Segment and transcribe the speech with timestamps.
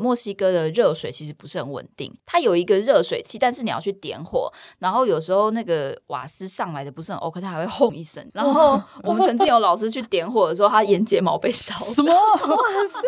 [0.00, 8.24] 墨西哥的热水其实不是很稳定，它有一个热水器，但是你要去点火，然后有时候那个瓦斯上来的不是很 OK，它还会轰一声。
[8.32, 11.74] 然后我们曾经有老师去点火的时候，他眼睫毛被烧。
[11.74, 12.12] 什么？
[12.14, 12.56] 哇
[12.92, 13.00] 塞！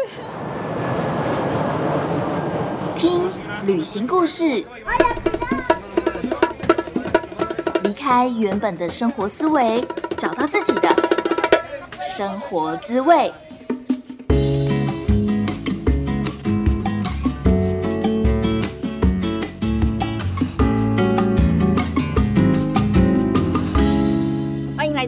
[2.99, 3.23] 听
[3.67, 4.67] 旅行故事，
[7.85, 9.81] 离开原本的生活思维，
[10.17, 10.93] 找到自己的
[12.01, 13.33] 生活滋味。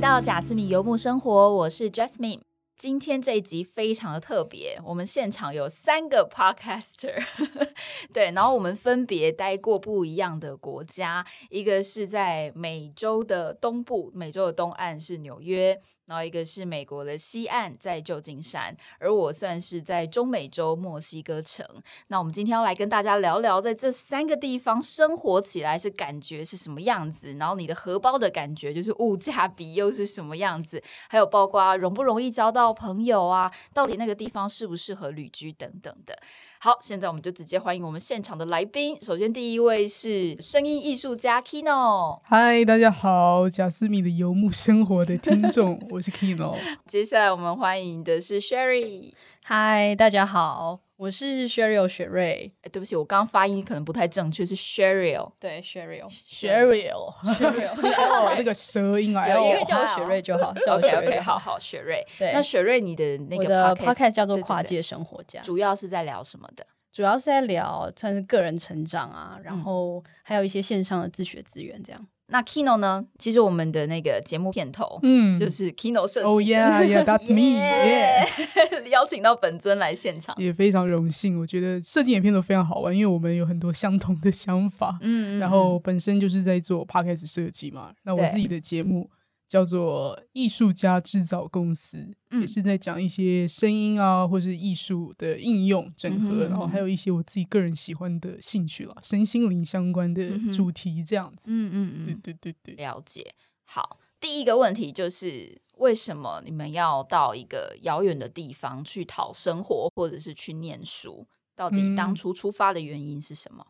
[0.03, 2.41] 到贾斯米游牧生活，我是 Jasmine。
[2.77, 7.23] 今天这一集非常的特别，我们现场有三个 podcaster，
[8.13, 15.81] 对，然后我们分别待过不一样的国家，一个是在美洲的东部，美洲的东岸是纽约。
[16.07, 21.65] 然后一个是美国的西岸，在旧金山，而我算是在中美洲墨西哥城。
[22.09, 36.19] 那我们今天要来跟大家聊聊，在这三个地方生活起来是感觉是什么样子，然后你的荷包的感觉就是物价比又是什么样子，还有包括容不容易交到朋友啊，到底那个地方适不适合旅居等等的。
[36.65, 38.97] 好，现在我们就直接欢迎我们现场的来宾。
[39.01, 42.21] 首先，第一位是声音艺术家 Kino。
[42.23, 46.57] 嗨，大家好，贾斯米的游牧生活的听众， 我是 Kino。
[46.87, 49.13] 接下来我们欢迎的是 Sherry。
[49.43, 50.79] 嗨，大家好。
[51.03, 57.13] 我是 Sheryl 雪瑞，哎，对不起，我刚刚发音可能不太正确，是 Sheryl，对，Sheryl，Sheryl，
[58.39, 62.07] 那个舌音啊，有一个叫雪瑞就好，叫 OK OK，好好，雪瑞。
[62.21, 66.65] 对，那雪瑞，你的那个 podcast 叫做跨界生活家，主要是在聊什么的？
[66.93, 72.07] 主要是在聊算是个人成长啊，然后还有一些线上的自学资源这样。
[72.33, 73.05] 那 Kino 呢？
[73.19, 76.27] 其实我们的那个节目片头，嗯，就是 Kino 设计。
[76.27, 77.61] Oh yeah, yeah, that's me.
[77.63, 81.39] Yeah， 邀请到本尊来现场，也非常荣幸。
[81.39, 84.99] 我觉得设计影片都非常好玩，因为我们有很多相同的想法。
[85.03, 87.93] 嗯，然后本身就是在做 podcast 设计嘛。
[88.05, 89.11] 那我自己的节目。
[89.53, 101.51] 叫做艺术家制造公司，也是在讲一些声音啊，或是艺术的应用整合，然后还有一些我自己个人喜欢的兴趣了，身心灵相关的主题这样子。
[101.51, 103.35] 嗯嗯嗯，对对对对，了解。
[103.65, 111.27] 好，第一个问题就是为什么你们要到一个遥远的地方去讨生活，或者是去念书？
[111.55, 113.67] 到底当初出发的原因是什么？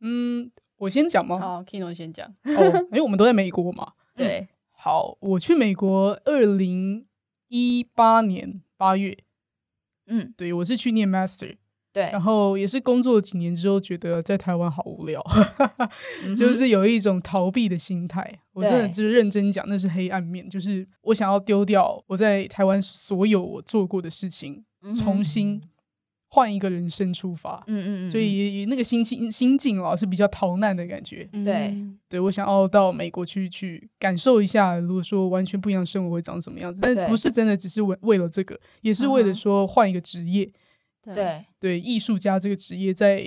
[0.00, 1.38] 嗯，我先讲吗？
[1.38, 2.26] 好，Kino 先讲。
[2.44, 3.92] 哦，因为我们都在美国嘛。
[4.16, 4.48] 对。
[4.86, 7.04] 好，我去美国二零
[7.48, 9.18] 一八年八月，
[10.06, 11.56] 嗯，对我是去念 master，
[11.92, 15.20] 对，然后也是工作几年之后，觉得在台湾好无聊，
[16.38, 18.38] 就是有一种逃避的心态。
[18.52, 24.64] 我真的就是认真讲，那是黑暗面，就是我想要丢掉我在台湾所有我做过的事情，
[24.94, 25.60] 重新。
[26.36, 31.26] 换一个人生出发，嗯嗯，所以那个心情心境啊是比较逃难的感觉。
[31.42, 31.74] 对，
[32.10, 40.52] 对我想要到美国去去感受一下，如果说完全不一样生活会长什么样子，但不是真的只是为为了这个，也是为了说换一个职业。
[41.14, 41.42] 对。
[41.58, 43.26] 对，艺术家这个职业在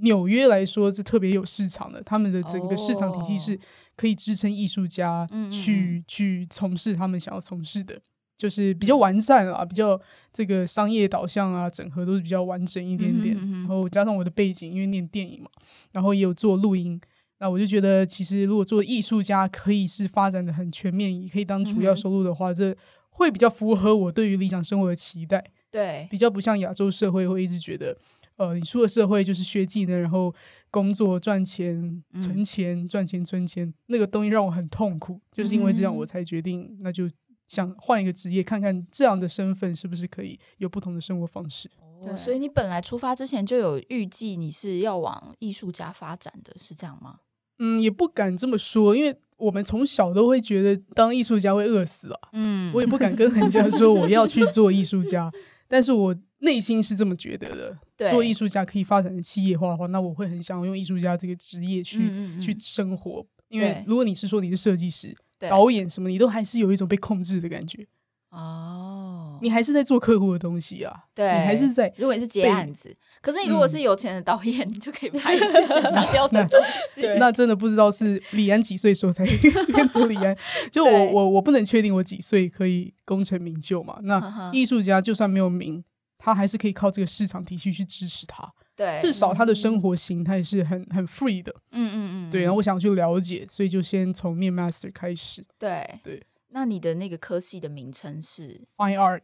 [0.00, 3.60] 纽约来说是特别有市场的，他们的整个市场体系是
[3.96, 8.00] 可以支撑艺术家去去从事他们想要从事的。
[8.38, 10.00] 就是比较完善啊，比较
[10.32, 13.36] 这个商业导向啊，整合都是比较完整一点点。
[13.36, 15.50] 然后加上我的背景，因为念电影嘛，
[15.90, 16.98] 然后也有做录音，
[17.40, 22.74] 那我就觉得，其实如果做艺术家，可以是发展的很全面，也可以当主要收入的话，这
[23.10, 25.44] 会比较符合我对于理想生活的期待。
[25.70, 27.98] 对，比较不像亚洲社会会一直觉得，
[28.36, 30.32] 呃，你出了社会就是学技能，然后
[30.70, 35.20] 工作赚钱、存钱、赚钱、存钱，那个东西让我很痛苦。
[35.32, 37.10] 就是因为这样，我才决定那就。
[37.48, 41.68] 想换一个职业，看看这样的身份是不是可以有不同的生活方式。
[42.00, 47.16] 哦，所以你本来出发之前就有预计你是要往艺术家发展的，是这样吗？
[47.58, 52.20] 嗯，也不敢这么说，因为我们从小都会觉得当艺术家会饿死啊。
[52.34, 55.28] 嗯，我也不敢跟人家说我要去做艺术家，
[55.66, 57.78] 但是我内心是这么觉得的。
[57.96, 63.26] 对做艺术家可以发展的企业化的话，那我会很想用艺术家这个职业去去生活。
[63.48, 65.16] 因为如果你是说你是设计师。
[65.38, 67.86] 导演什么，你都还是有一种被控制的感觉
[68.30, 69.38] 哦。
[69.40, 71.92] 你还是在做客户的东西啊，对，你还是在。
[71.96, 77.02] 如果你是接案子，可是你如果是有钱的导演，你就可以拍自己想要的东西。
[77.20, 80.36] 那真的不知道是李安几岁时候才变成李安。
[80.72, 84.00] 就我我我不能确定我几岁可以功成名就嘛？
[84.02, 85.84] 那艺术家就算没有名，
[86.18, 88.52] 他还是可以靠这个市场体系去支持他。
[88.78, 91.52] 对，至少他的生活形态是很很 free 的。
[91.72, 92.30] 嗯嗯嗯。
[92.30, 95.44] 对，然后我想去了解，所以就先从念 master 开始。
[95.58, 96.22] 对对。
[96.50, 99.22] 那你的那个科系的名称是 fine art。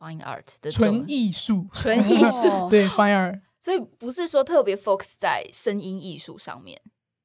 [0.00, 3.40] fine art 的纯艺术，纯艺术， 对 fine art。
[3.60, 6.80] 所以不是说特别 focus 在声音艺术上面。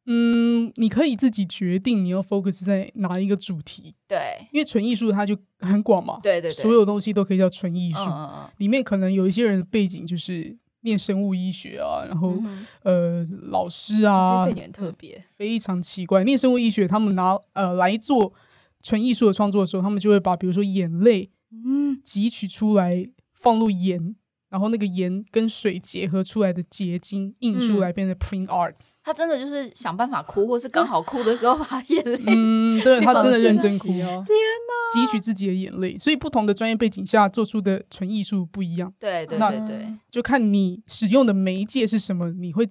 [0.06, 3.96] 嗯，你可以自己决定你要 focus 在哪一个主题。
[4.08, 6.20] 对，因为纯艺术它就很广嘛。
[6.22, 8.00] 对对，所有东西都可以叫纯艺术。
[8.58, 12.38] 里面可能有一些人的背景就是念生物医学啊，然后
[12.84, 16.24] 呃老师啊，背景特别非常奇怪。
[16.24, 18.34] 念生物医学，他们拿呃来做
[18.82, 21.78] 纯艺术的创作的时候，他们就会把比如说眼泪嗯。
[22.06, 24.16] 汲取出来放入盐，
[24.50, 28.74] 然后那个盐跟水结合出来的结晶印出来，变成 print art。
[29.04, 33.90] 他真的就是想办法哭，或是刚好哭的时候把眼泪，嗯，对他真的认真哭。
[34.02, 34.24] 哦，
[34.94, 35.98] 汲取自己的眼泪。
[35.98, 38.94] 所以不同的专业背景下做出的纯艺术不一样。
[39.00, 42.68] 对对对对，就看你使用的媒介是什么，你会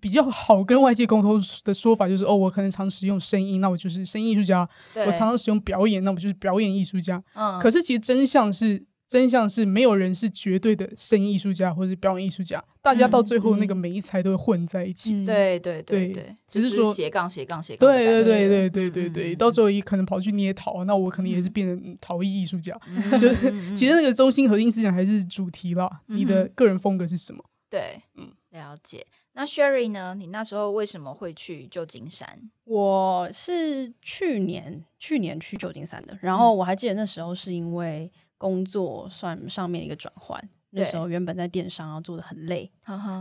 [0.00, 4.66] 比较好跟外界沟通的说法就是哦，我可能常使用声音，那我就是声音艺术家；
[5.06, 7.22] 我常常使用表演，那我就是表演艺术家。
[7.34, 8.84] 嗯，可是其实真相是。
[9.12, 15.22] 真相是没有人是绝对的声音艺术家或者表演艺术家，大家到最后那个每一才都会混在一起。
[15.26, 17.86] 对对对对，只是说斜杠斜杠斜杠。
[17.86, 22.74] 对对对对对对对，到最后也可能跑去捏陶，那我可能也是变成陶艺艺术家。
[23.20, 27.44] 就是 其实那个中心核心思想还是主题啦，你的个人风格是什么？
[27.68, 29.06] 对，嗯，了解。
[29.34, 30.14] 那 Sherry 呢？
[30.14, 32.50] 你那时候为什么会去旧金山？
[32.64, 38.10] 我是去年去年去旧金山的，然后我还记得那时候是因为。
[38.42, 42.68] 工作算上面一个转换，那时候原本在电商，然后做的很累，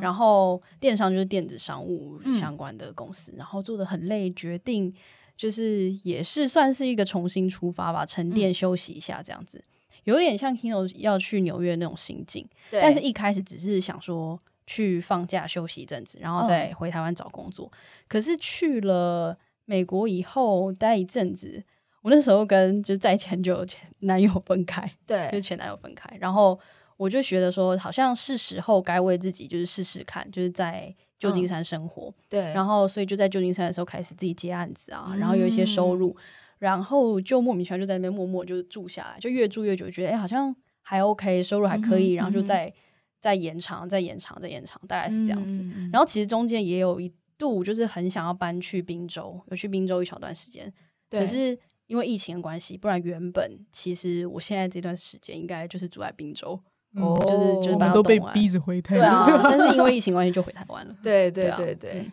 [0.01, 4.91] 然后电商就是电子商务相关的公司，然后做的很累，决定
[5.38, 9.63] 就是也是算是一个重新出发吧，沉淀休息一下这样子，
[10.06, 17.71] 有点像 Kino 要去纽约那种心境，但是一开始只是想说去放假休息一阵子，然后再回台湾找工作，
[18.07, 21.63] 可是去了美国以后待一阵子。
[22.01, 26.59] 我那时候跟就是在前就前男友分开，对，就前男友分开，然后
[26.98, 36.15] 我就觉得说，好像是时候该为自己就是试试看，就是在旧金山生活，对，然后所以就在旧金山的时候开始自己接案子啊，然后有一些收入，
[36.57, 42.74] 然后就莫名其妙就在那边默默就住下来，就越住越久，觉得哎好像还 OK，收入还可以，然后就在
[43.21, 45.63] 在延长，在延长，在延长，大概是这样子。
[45.94, 50.74] 然后其实中间也有一度就是很想要搬去滨州，有去滨州一小段时间，
[51.12, 51.57] 可是。
[51.91, 56.57] 因为疫情的关系，不然原本其实我现在这段时间应该就是住在滨州，
[56.95, 60.95] 哦，就是就是都被逼着回台湾，对啊， 但是因为疫情关系就回台湾了。
[61.03, 62.09] 对对对对，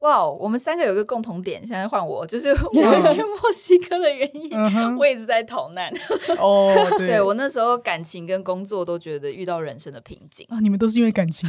[0.00, 4.50] 哇，我们三个有一个共同点，现在换我，就是 我去墨西哥的原因，
[4.98, 5.90] 我一直在逃难。
[6.38, 11.48] 哦，对我那时候感情跟工作都觉得遇到人生的瓶颈啊，你们都是因为感情，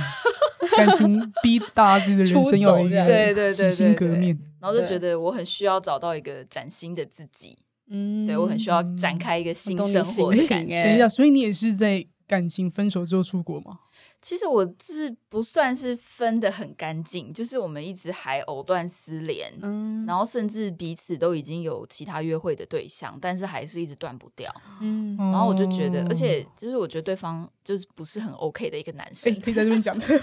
[0.78, 7.58] 感情逼大家的人生有一个对对对新革命，然后就觉得我很需要找到一个崭新的自己。
[7.90, 10.82] 嗯，对我很需要展开一个新生活的感觉。
[10.84, 13.80] 等一下，所以你也是在感情分手之后出国吗？
[14.22, 24.50] 其实我是不算是分的很干净，就是我们一直还藕断丝连，嗯，然后甚至彼此都已经有其他约会的对象，但是还是一直断不掉，
[24.80, 30.18] 嗯，然后我就觉得，而且就是我觉得对方就是不是很 OK 的一个男生，可以在这边讲， 对，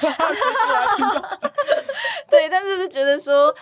[2.51, 3.55] 但是就觉得说。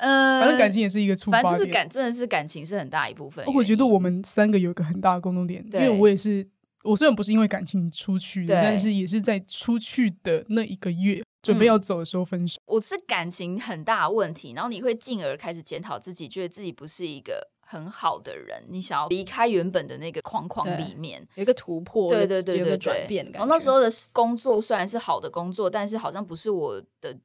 [0.00, 3.44] 嗯，反正感情也是一个出发点，就是感真的是感情是很大一部分。
[3.54, 6.46] 我觉得我们三个有一个很大的共同点，因为我也是，
[6.82, 12.58] 我虽然不是因为感情出去的，但是也是在出去的那一个月准备要走的时候分手。
[12.66, 23.30] 我是感情很大的问题，然后你会进而开始检讨自己，觉得自己不是一个很好的人，你想要离开原本的那个框框里面，有一个突破，对对对对转变。
[23.32, 27.16] 然后那时候的工作虽然是好的工作，但是好像不是我的。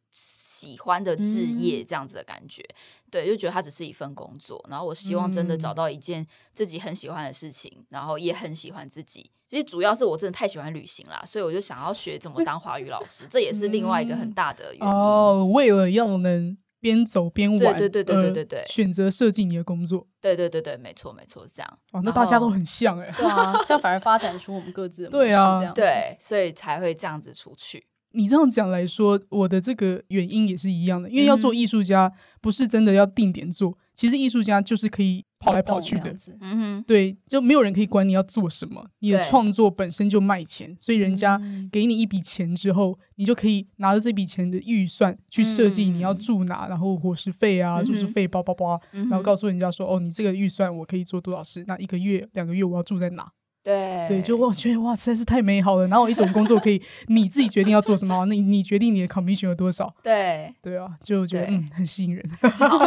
[0.56, 2.64] 喜欢的职业这样子的感觉，
[3.12, 4.64] 对，就觉得它只是一份工作。
[4.70, 9.30] 然后我希望真的找到一件自己很喜欢的事情，然后也很喜欢自己。
[9.48, 14.88] 其实主要是我真的太喜欢旅行啦，所以我就想要学怎么当华语老师，这也是另外一个很大的原因。
[14.88, 21.80] 哦，为了要能边走边玩，对对对对对对，选择设计你的工作，对对对对，没错没错，是这样。
[21.92, 27.86] 哦，那大家都很像哎，对啊，这样反而发展出我们各自的对啊，对，所以才会这样子出去。
[28.16, 41.40] 你这样讲来说，我的这个原因也是一样的，因为要做艺术家，不是真的要定点做，其实艺术家就是可以跑来跑去的，嗯哼，对，就没有人可以管你要做什么，你的创作本身就卖钱，所以人家
[41.72, 53.32] 给你一笔钱之后，你就可以拿着这笔钱的预算去设计你要住哪，然后伙食费啊、住宿费、包包包，然后告诉人家说，哦，你这个预算我可以做多少事，那一个月、两个月我要住在哪？
[53.66, 55.88] 对对，就我觉得哇，实在是太美好了。
[55.88, 56.80] 然后一种工作可以
[57.10, 59.92] 你自己决定要做什么，那你决定你的 commission 有多少？
[60.04, 62.24] 对对啊，就觉得嗯很吸引人。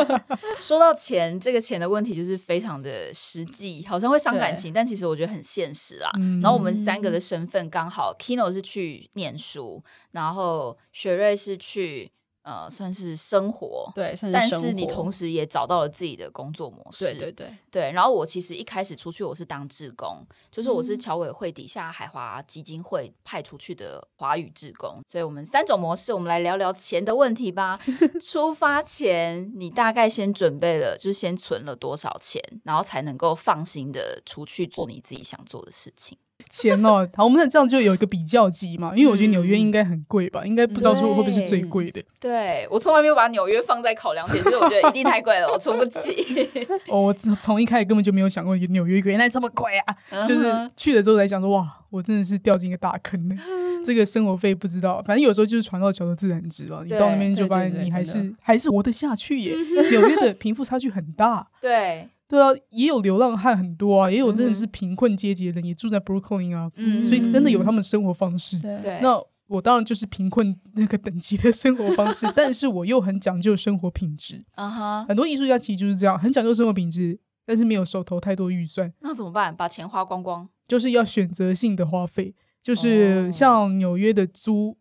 [0.59, 6.11] 说到钱，这个钱的问题就是非常的实际，好像会伤感情，但其实我觉得很现实啦。
[6.41, 9.83] 然后我们三个的身份刚好，Kino 是去念书，
[10.13, 12.09] 然后雪瑞是去。
[12.49, 17.93] 呃，算是生活，对，但是你同时也找到了自己的工作模式，对对对对。
[17.93, 27.79] 然后我其实一开始出去，我是当志工，就是我是侨委会底下海华基金会派出去的华语志工，所以我们三种模式，我们来聊聊钱的问题吧。
[28.19, 36.17] 出发前，你大概先准备了，就是先存了多少钱，然后才能够放心的出去做你自己想做的事情。
[36.51, 42.03] 钱哦，好，我们这样就有一个比较级嘛，因为我觉得纽约应该很贵吧，应该不知道说会不会是最贵的。
[42.21, 46.49] 对我从来没有把纽约放在考量点，所以我觉得一定太贵了，我出不起。
[46.89, 53.37] 哦，我从一开始根本就没有想过纽约原来这么贵啊，就是去了之后才想说，哇，我真的是掉进一个大坑呢。
[53.85, 59.55] 这个生活费不知道，反正有时候就是船到桥头自然直了，你到那边就发现你还是还是活得下去耶。
[59.91, 61.47] 纽约的贫富差距很大。
[61.61, 62.09] 对。
[62.29, 66.71] 对啊，也有流浪汉很多啊，也有真的是贫困阶级的人，也住在 Brooklyn 啊，
[67.05, 68.59] 所以真的有他们生活方式。
[68.61, 74.45] 对，那我当然就是贫困那个等级的生活方式， 但是我又很讲究生活品质。
[74.55, 78.93] 啊哈，很多艺术家其实就是这样，很讲究生活品质，但是没有手头太多预算。
[79.01, 79.55] 那怎么办？
[79.57, 80.49] 把钱花光光？
[80.67, 84.77] 就是要选择性的花费，就是像纽约的租。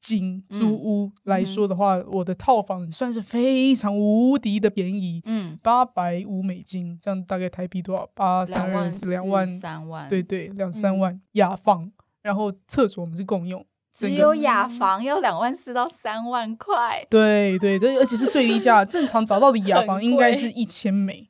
[0.00, 8.08] 金租屋来说的话，我的套房算是非常无敌的便宜，嗯，八百五美金，这样大概台币多少？
[8.14, 11.92] 八两万两万三万，对对，两三万雅房，
[12.22, 21.28] 然后厕所我们是共用，只有雅房要两万四到三万块，对对，这而且是最低价，正常找到的雅房应该是一千美，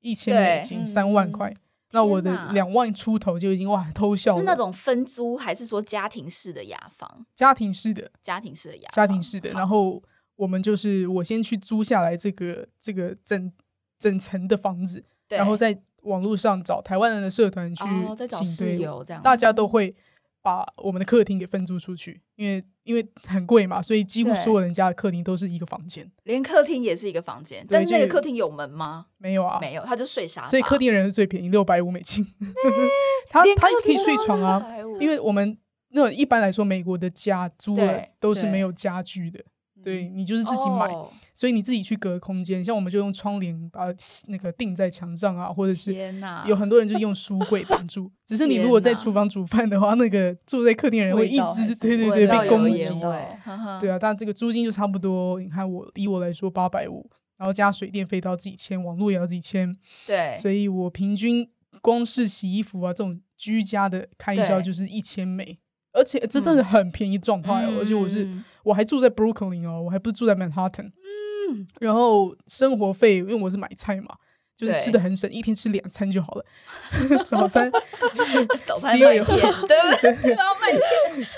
[0.00, 1.52] 一千美金三万块。
[1.92, 4.38] 那我的两万出头就已经哇偷笑了。
[4.38, 7.24] 是那种分租还是说家庭式的雅房？
[7.36, 9.50] 家庭式的，家庭式的雅，家庭式的。
[9.50, 10.02] 然后
[10.36, 13.52] 我们就是我先去租下来这个这个整
[13.98, 17.84] 整层的房子，然后在网络上找台湾人的社团去
[18.26, 19.94] 找室友，这样大家都会。
[20.44, 27.64] 把我们的客厅给分租出去，因为因为很贵嘛，所以几乎所有人家的客厅都是一个房间，连客厅也是一个房间。
[27.68, 29.06] 但是那个客厅有门吗？
[29.18, 30.48] 没有啊，没有，他就睡沙发。
[30.48, 32.26] 所以客厅的人是最便宜，六百五美金。
[33.30, 34.66] 他他也可以睡床啊，
[34.98, 35.56] 因为我们
[35.90, 39.42] 那一般来说美国的家租的都是没有家具的，
[39.84, 40.88] 对你就是自己买。
[41.34, 43.86] 所以你自己去隔空间，像我们就用窗帘把
[44.26, 45.94] 那个钉在墙上啊，或者是
[46.46, 48.12] 有很多人就用书柜 挡住。
[48.26, 52.84] 只是你如果在厨房煮饭的话，那个住在客厅的人会一直对对对被攻击。
[53.80, 55.40] 对啊，但这个租金就差不多。
[55.40, 59.74] 你看我以我来说八百五，然后加水电费都要自己签，网络也要自己签。
[60.06, 61.48] 对，所以我平均
[61.80, 65.58] 光是洗衣服啊这种居家的开销就是一千美，
[65.94, 67.78] 而且这真的很便宜状态哦。
[67.78, 68.28] 而且我是
[68.64, 70.92] 我还住在 Brooklyn 哦，我还不是住在 Manhattan。
[71.80, 74.16] 然后生活费，因为我是买菜嘛，
[74.56, 76.44] 就是吃的很省，一天吃两餐就好了。
[77.26, 77.70] 早餐，
[78.64, 79.24] 早餐 cereal，
[79.66, 80.72] 对对，然后买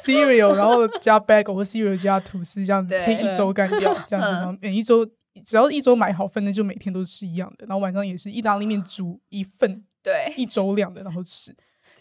[0.04, 4.59] cereal，然后加 bagel 或 cereal 加吐司，这样子可以一周干掉，这样子。
[4.62, 5.04] 每一周
[5.45, 7.66] 只要一周买好份的，就每天都是一样的。
[7.66, 11.52] 然后晚上也是意大利面煮一份，对，一周量的，然后吃。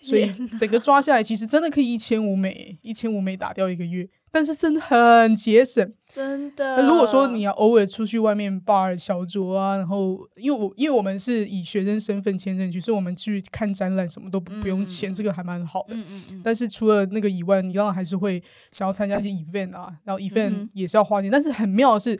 [0.03, 4.07] 所以整个抓下来，其实真的可以一千五美，一千五美打掉一个月。
[4.35, 6.81] 但是真的很节省，真的。
[6.87, 15.93] 如果说你要偶尔出去外面 bar 小酌啊，然后因为我因为我们是以学生身份签证去，所以我们去看展览什么都不不用钱，这个还蛮好的。
[15.93, 16.41] 嗯嗯嗯。
[16.43, 21.29] 但是除了那个以外，你当然还是会想要参加一些 event 啊，然后 event 也是要花钱。
[21.29, 22.19] 但是很妙的是，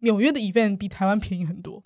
[0.00, 1.82] 纽约的 event 比台湾便宜很多，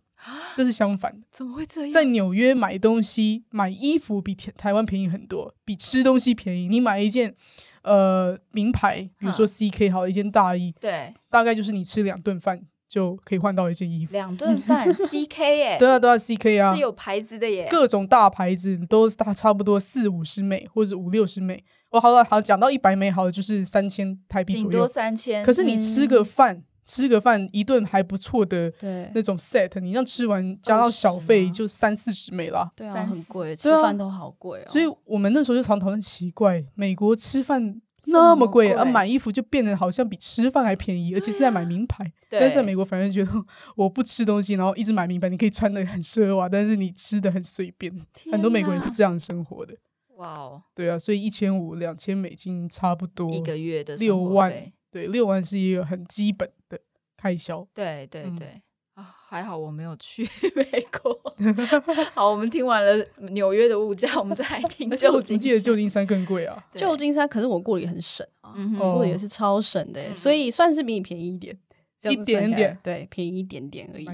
[0.57, 1.25] 这是相反的。
[1.31, 1.93] 怎么会这样？
[1.93, 6.67] 在纽约买东西买衣服比台台湾便宜很多，比吃东西便宜。
[6.67, 7.37] 你买一件。
[7.83, 14.13] 呃，名牌，比如说 CK 好一件大衣，对，大概就是你吃两顿饭就可以换到一件衣服。
[14.13, 15.77] 两顿饭 CK 耶？
[15.79, 21.63] 对啊，对啊 CK 啊，是有牌子的耶，各种大牌子都大差不多四五十美或者五六十美。
[21.91, 25.45] 我好了，好讲到一百美好的就是三千台币左右，顶多三千。
[25.45, 26.63] 可是你吃个饭。
[26.91, 28.73] 吃个饭一顿还不错的
[29.15, 32.69] 那种 set，你让吃完加到小费就三四十美了。
[32.75, 34.69] 对啊，很贵，吃饭都好贵哦。
[34.69, 42.13] 所以我们那时候就常讨论奇怪，美国吃饭那么贵，而买衣服就变得好像比吃饭还便宜，而且是在买名牌。
[42.29, 43.31] 但是在美国，反正觉得
[43.77, 47.95] 我不吃东西，然后一直买名牌，你可以穿的很奢华，但是你吃的很随便。
[48.33, 49.77] 很多美国人是这样生活的。
[50.17, 54.53] 哇哦，对啊，所以一千五两千美金差不多一个月的六万。
[54.91, 56.79] 对，六万是一个很基本的
[57.17, 57.67] 开销。
[57.75, 58.61] 对对对，
[59.29, 60.65] 还好我没有去 美
[61.03, 61.19] 国。
[62.15, 65.37] 好，我们听完了纽约的物价，我们再来听旧金。
[65.37, 66.63] 我记得旧金山更贵啊？
[66.75, 71.57] 旧金山可是我过得也很省啊，过得也是超省的，所以算是比你便宜一点，
[72.03, 74.07] 一点点，对，便宜一点点而已。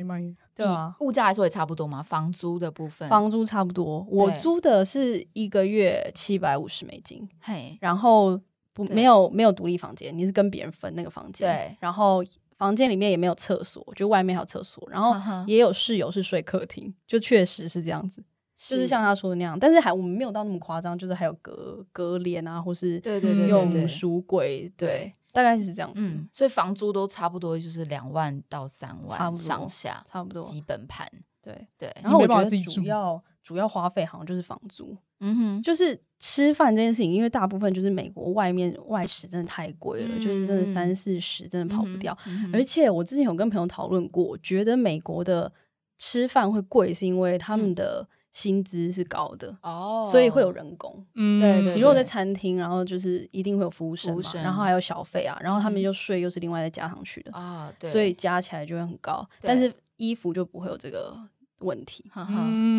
[0.54, 4.06] 对啊，物价来说也差不多嘛，房租的部分，房租差不多。
[4.11, 8.40] 我租的是一个月七百五十美金，嘿，然后
[8.76, 12.23] 不没有没有独立房间，你是跟别人分那个房间，对，然后。
[12.59, 15.14] 房间里面也没有厕所，就外面还有厕所，然后
[15.47, 18.25] 也有室友是睡客厅，就确实是这样子，
[18.56, 19.02] 就是像。
[19.02, 31.06] 他说的那样，但是还我们没有到那么夸张，就是还有隔隔帘啊，或是对对对用书柜，对，大概是这样子，所以房租都差不多就是两万到三万上下，差不多基本盘，
[31.42, 34.97] 对对，然后我觉得主要主要花费好像就是房租。
[35.21, 42.16] 嗯哼，就是吃饭这件事情，因为大部分就是美国外面外食真的太贵了，就是真的三四十真的跑不掉。
[42.52, 45.52] 而且我之前有跟朋友讨论过，觉得美国的
[45.99, 51.04] 吃饭会贵，是因为他们的薪资是高的哦，所以会有人工。
[51.14, 51.75] 嗯，对对。
[51.75, 59.26] 你如果在餐厅，然后就是一定会有服务生嘛，然后还有小费啊，然后他们就税又是另外再加上去的啊，对，所以加起来就会很高。
[59.42, 61.14] 但是衣服就不会有这个
[61.61, 62.11] 问题，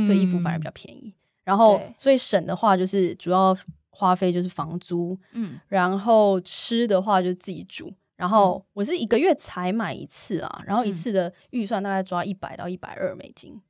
[0.06, 1.13] 所以衣服反而比较便宜。
[1.48, 3.58] 然后，所以省的话就是主要
[3.89, 7.89] 花费就是房租，嗯，然后吃的话就自己煮。
[8.18, 13.62] 然后我是一个月才买一次啊，然后一次的预算大概抓一百到一百二美金，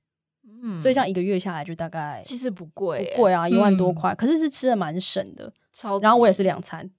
[0.63, 4.15] 嗯，所以这样一个月下来就大概其实不贵，不贵啊，一万多块。
[4.15, 5.99] 可是是吃的蛮省的，超。
[5.99, 6.89] 然后我也是两餐，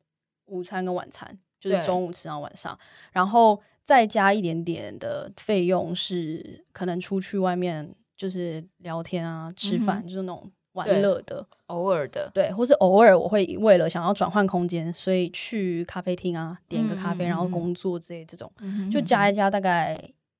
[0.47, 2.79] 午餐跟晚餐，就是中午吃到晚上，
[3.11, 10.49] 然后再加一点点的费用是可能出去外面就是聊天啊、吃饭，就是那种。
[10.79, 18.51] 玩乐的，偶尔的，对，或是偶尔我会为了想要转换空间，所以去咖啡厅啊，点个咖啡，然后工作之类这种，
[18.91, 19.99] 就加一加大概。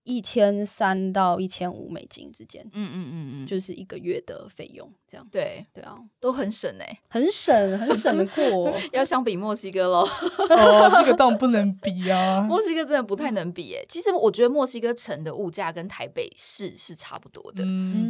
[0.09, 5.29] 一千三到一千五美金之间，嗯嗯嗯嗯，就是一个月的费用，这样。
[5.31, 8.73] 对对啊，都很省哎，很省，很省的过。
[8.91, 10.01] 要相比墨西哥喽，
[10.49, 12.41] 哦，这个当然不能比啊。
[12.49, 13.85] 墨西哥真的不太能比哎。
[13.87, 17.63] 其实我觉得墨西哥城的物价跟台北市是差不多的，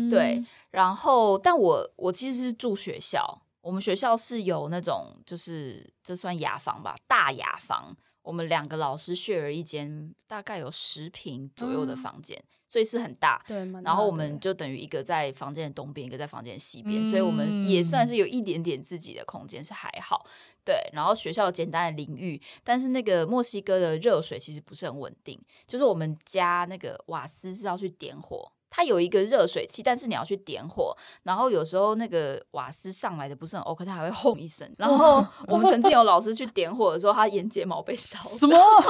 [0.08, 0.40] 对。
[0.70, 7.96] 然后，但我我其实是住学校，我们学校是有那种就是这算雅房吧，大雅房。
[8.28, 13.42] 我们两个老师 share 一间大概有十平左右的房间，所以是很大。
[13.48, 20.26] 对，然后我们就等于一个在房间的东边，一个在房间的西边，所以我们也算是有一点点自己的空间，是还好。
[20.62, 28.52] 对，然后学校简单的淋浴，但是那个墨西哥的热水其实不是很稳定，就是我们家那个瓦斯是要去点火。
[28.70, 34.70] 它有一个热水器，但是你要去点火，然后有时候那个瓦斯上来的不是很 OK，它还会轰一声。
[34.78, 38.18] 然后我们曾经有老师去点火的时候，他眼睫毛被烧。
[38.20, 38.56] 什么？
[38.56, 38.82] 哇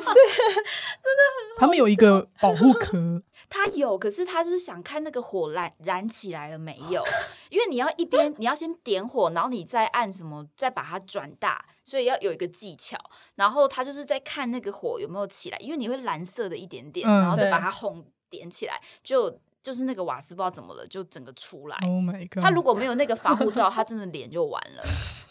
[0.00, 1.58] 塞，真的很。
[1.58, 3.22] 他们有一个保护壳。
[3.48, 7.00] 他有，可是他就是想看那个火燃燃起来了没有，
[7.48, 12.98] 因为你要一边你要先点火，然后你再按什么，再把它转大，所以要有一个技巧。
[13.36, 18.04] 然后他就是在看那个火有没有起来，因为你会蓝色的一点点，然后再把它轰。
[18.30, 21.76] 点起来就就是那个瓦斯不知道怎么了，就整个出来。
[21.82, 22.42] Oh my god！
[22.42, 24.82] 他如果没有那个防护罩，他真的脸就完了。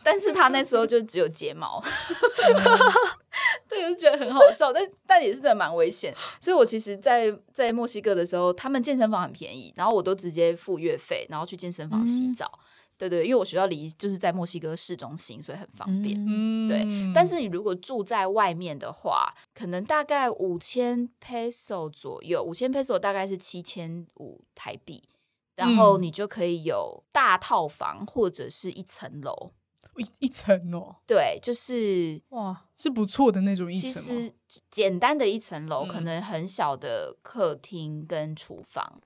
[0.03, 1.81] 但是他那时候就只有睫毛，
[3.67, 6.13] 对，就觉得很好笑，但但也是真的蛮危险。
[6.39, 12.59] 所以我其实，在在墨西哥的时候，他们健身房很便宜，然后我都直接付月费，然后去健身房洗澡。
[12.97, 16.15] 对对，因为我学校离就是在墨西哥市中心，所以很方便。
[16.67, 25.03] 对，但是你如果住在外面的话，可能大概五千 peso 左右，五千 peso 大概是七千五台币，
[25.55, 29.51] 然后你就可以有大套房或者是一层楼，
[29.97, 30.95] 一一层哦。
[31.05, 33.91] 对，就是哇，是不错的那种一层。
[33.91, 34.33] 其实
[34.71, 39.01] 简单的一层楼，可能很小的客厅跟厨房。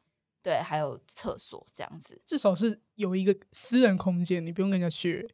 [0.50, 5.30] 对，还有厕所这样子，至少是有一个私人空间，你不用跟人家 share。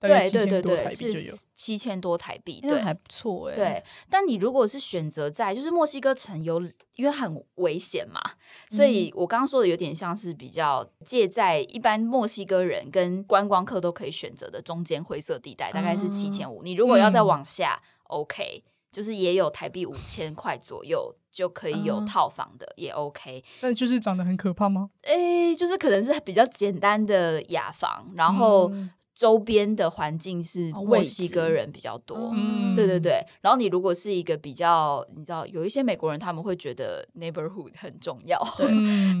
[0.00, 3.54] 对对对对，是七千多台币，对，还不错哎。
[3.54, 6.60] 对，但你如果是选择在就是墨西哥城有，
[6.94, 8.20] 因为很危险嘛，
[8.68, 16.62] 所以我刚刚说的有点像是比较介在一般墨西哥人跟观光客都可以选择的中间灰色地带，大概是七千五。
[16.62, 18.62] 你如果要再往下，OK。
[18.94, 23.42] 就是也有台币五千块左右就可以有套房的，也 OK。
[23.60, 24.90] 那就是长得很可怕吗？
[25.02, 28.72] 哎，就是可能是比较简单的雅房，然后
[29.12, 32.30] 周边的环境是墨西哥人比较多。
[32.32, 33.20] 嗯，对对对。
[33.40, 38.38] 然后你如果是一个比较，你知道有一些美国人他们会觉得 neighborhood 很重要。
[38.56, 38.68] 对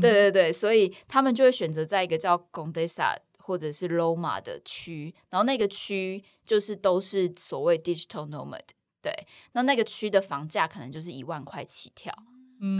[0.00, 8.62] 对对，所以他们就会选择在一个叫 Condesa 或者是 Loma 的区，然后那个区就是都是所谓 digital nomad。
[9.04, 9.12] 对，
[9.52, 12.10] 那那个区的房价可能就是一万块起跳，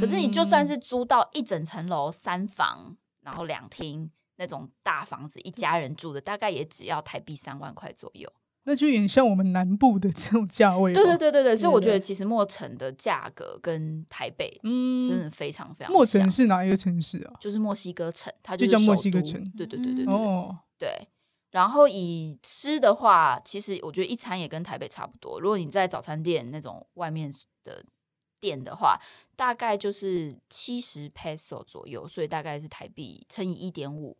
[0.00, 8.32] 可是你就算是租到一整层楼三房，然后两厅那种大房子，一家人住的，大概也只要台币三万块左右。
[8.66, 10.94] 那就有点像我们南部的 这种价位。
[10.94, 15.92] 对对对对对，所以我觉得其实墨城的价格跟台北嗯真的非常非常。
[15.92, 17.34] 墨城是哪一个城市啊？
[17.38, 19.38] 就是墨西哥城，它就叫墨西哥城。
[19.54, 20.14] 对对对对对。
[20.14, 20.56] 哦。
[20.78, 21.06] 对。
[21.54, 25.38] 然后以吃的话，其实我觉得一餐也跟台北差不多。
[25.38, 27.84] 如果你在早餐店那种外面的
[28.40, 29.00] 店的话，
[29.36, 34.18] 大概就是七十 peso 左右，所以大概是台币乘以一点五。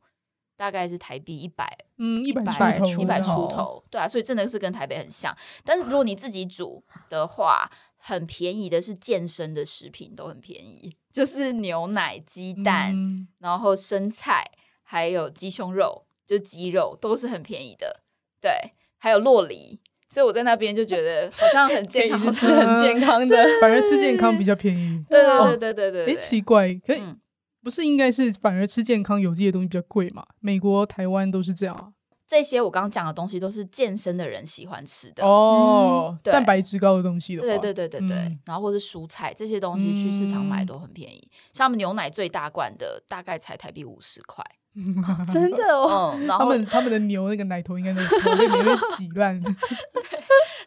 [0.56, 5.36] 大概是台币一百，嗯，一百一百出头，对啊，所以真的是跟台北很像。
[5.64, 12.94] 但是如果你自己煮的话，很便宜的是健身的食品都很便宜，就是牛奶、鸡蛋，
[13.40, 14.48] 然后生菜，
[14.84, 18.02] 还有鸡胸肉，就鸡肉都是很便宜的。
[18.40, 18.50] 对，
[18.98, 25.04] 还有洛梨，所以我在那边就觉得好像很健康，是很健康 的，反而吃健康比较便宜。
[25.08, 27.02] 对对对对对对，哎，奇怪，可以。
[27.62, 30.22] 不是应该是反而吃健康有机的东西比较贵嘛？
[30.40, 31.88] 美国、台湾都是这样啊。
[32.28, 41.30] 这些我刚刚讲的东西都是健身的人喜欢吃的哦，蛋白质高的东西的对对对对对，然后或是蔬菜这些东西去市场买都很便宜。
[41.52, 44.44] 像牛奶最大罐的大概才台币五十块。
[45.32, 49.38] 真的哦，然后他们他们的牛那个奶头应该都头被挤烂。
[49.42, 49.54] 对，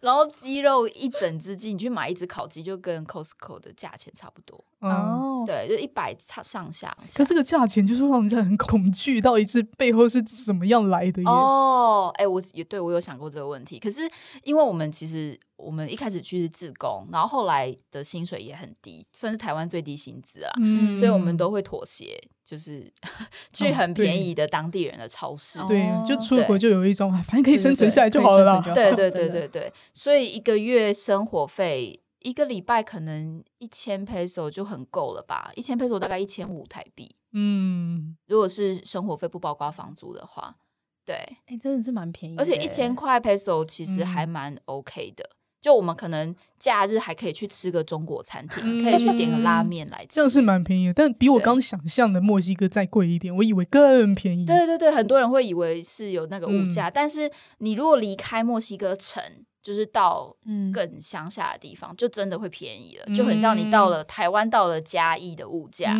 [0.01, 4.63] 然后鸡肉一整只鸡，你去买一只烤鸡就跟 Costco 的价钱差不多。
[4.79, 6.95] 哦，对，就一百差上下。
[7.15, 11.21] 可这个价钱就是让人家很恐惧，到底是背后是怎么样来的？
[11.23, 13.79] 哦，哎，我也对我有想过这个问题。
[13.79, 14.09] 可是
[14.43, 20.53] 因为我们其实我们一开始去是自工，然后后来的薪水也很低，算是台湾最低薪资啊，
[20.97, 22.19] 所以我们都会妥协。
[22.47, 22.89] 就是
[23.51, 28.61] 去很便宜的当地人的超市，对，就出国就有一种反正可以生存下来就好了啦。
[28.73, 35.51] 对对对对对，所以一个月生活费一个礼拜可能一千 peso 就很够了吧？
[35.57, 37.13] 一千 peso 大概一千五台币。
[37.33, 40.55] 嗯，如果是生活费不包括房租的话，
[41.03, 41.15] 对，
[41.47, 45.29] 哎，真的是蛮便宜，而且一千块 peso 其实还蛮 OK 的。
[45.67, 50.93] 就我们可能假日还可以去吃个中国餐厅，可以去点个拉面来吃，这样是蛮便宜的。
[50.93, 54.45] 但比我刚想象的墨西哥再贵一点，我以为更便宜。
[54.45, 59.21] 对对对，很多人会以为是有那个物价，但是你如果离开墨西哥城，
[59.61, 60.33] 就是到
[60.73, 65.97] 更乡下的地方，就真的会便宜了，就很像你到了台湾到了嘉义的物价。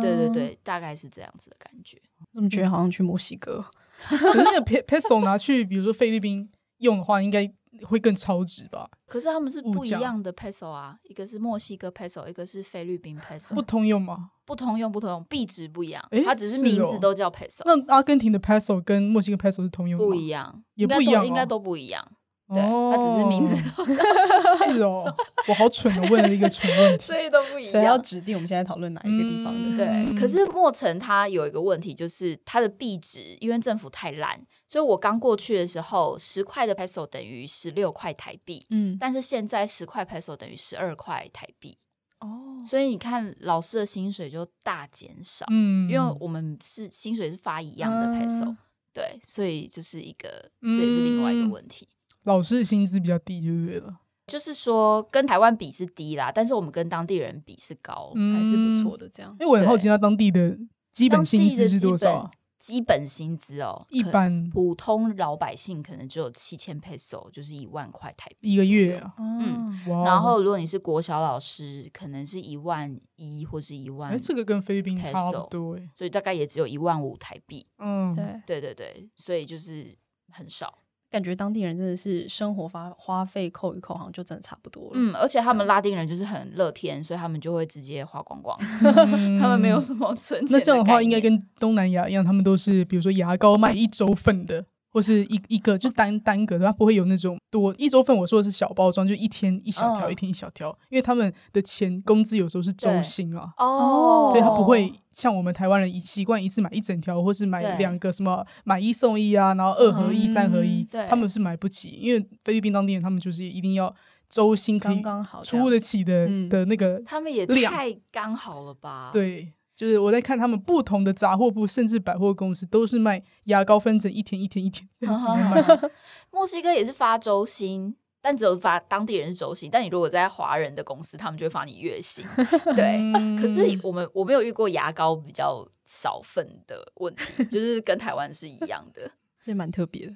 [0.00, 1.96] 对对对，大概是这样子的感觉。
[2.34, 3.64] 怎么觉得好像去墨西哥？
[4.10, 7.48] 可是那个 peso 拿去，比如说菲律宾用的话，应该。
[7.84, 8.88] 会更超值吧？
[9.06, 14.30] 可是他们是不一样的 peso 啊，一个是墨西哥 peso，一个是菲律宾 peso，不通用吗？
[14.44, 17.62] 不通用，不通用，币值不一样，它只是名字都叫 peso。
[17.64, 22.06] 那阿根廷的 peso 跟墨西哥 peso 是通用不一样，也不一样，应该都不一样。
[22.48, 23.56] 对，它只是名字。
[24.72, 25.04] 是哦，
[25.48, 27.72] 我好蠢的问了一个蠢问题， 所以都不一样。
[27.72, 29.76] 所以要指定我们现在讨论哪一个地方的？
[29.76, 30.20] 对。
[30.20, 38.64] 可是墨城它有一个问题，就是它的币值，因为政府太烂，所以我刚过去的时候，十块的 peso 等于十六块台币。
[38.70, 38.96] 嗯。
[38.98, 41.76] 但是现在十块 peso 等于十二块台币。
[42.20, 42.62] 哦。
[42.64, 45.46] 所以你看，老师的薪水就大减少。
[45.50, 45.90] 嗯。
[45.90, 48.54] 因为我们是薪水是发一样的 peso，
[48.92, 51.88] 对，所以就是一个，这也是另外一个问题。
[52.26, 53.98] 老师的薪资比较低，就对了。
[54.26, 59.08] 就是说，跟台湾比是低啦，但是我们跟当地人比是高，还是不错的。
[59.08, 60.58] 这样，因为我很好奇，他当地的
[60.92, 62.30] 基本薪资是多少？
[62.58, 69.14] 基本薪资哦，一般普通老百姓可能只有七千 peso，就是一万块台币一个月啊。
[69.18, 74.10] 嗯，然后如果你是国小老师，可能是一万一或是一万。
[74.10, 77.64] 哎，这个跟菲律宾差不多哎，所以大概也只有一万五台币。
[77.78, 79.96] 嗯，对对对对，所以就是
[80.32, 80.78] 很少。
[81.10, 84.90] 感觉当地人真的是生活花花费扣一扣，好像就真的差不多了。
[84.94, 88.58] 嗯，而且他们拉丁人就是很乐天，所以他们就会直接花光光，
[89.40, 90.58] 他们没有什么存钱。
[90.58, 94.64] 那这样的话，应该跟东南亚一样，他们都是比如说牙膏卖一周份的。
[94.96, 98.16] 或是一一个就单单个的，它不会有那种多一周份。
[98.16, 100.70] 我说的是小包装，就一天一小条，一天一小条。
[100.88, 111.90] 因为他们的钱工资有时候是周薪啊，哦，所以他不会像我们台湾人一习惯一次买一整条，或是买两个什么买一送一啊，然后二合一、三合一，他们是买不起。
[112.00, 113.94] 因为菲律宾当地人他们就是一定要
[114.30, 115.02] 周薪可以
[115.44, 119.10] 出得起的的那个，他们也太刚好了吧？
[119.12, 119.52] 对。
[119.76, 124.88] 就是我在看他们不同的杂货铺，甚至百货公司都是卖牙膏分成一天一天一天
[126.32, 129.70] 墨西哥也是发周薪，但只有发当地人是周薪。
[129.70, 132.24] 但你如果在华人的公司，他们就会发你月薪。
[132.74, 132.98] 对，
[133.38, 139.10] 可是我们我没有遇过牙膏比较少份的问题，就是跟台湾是一样的。
[139.46, 140.12] 这蛮特别的。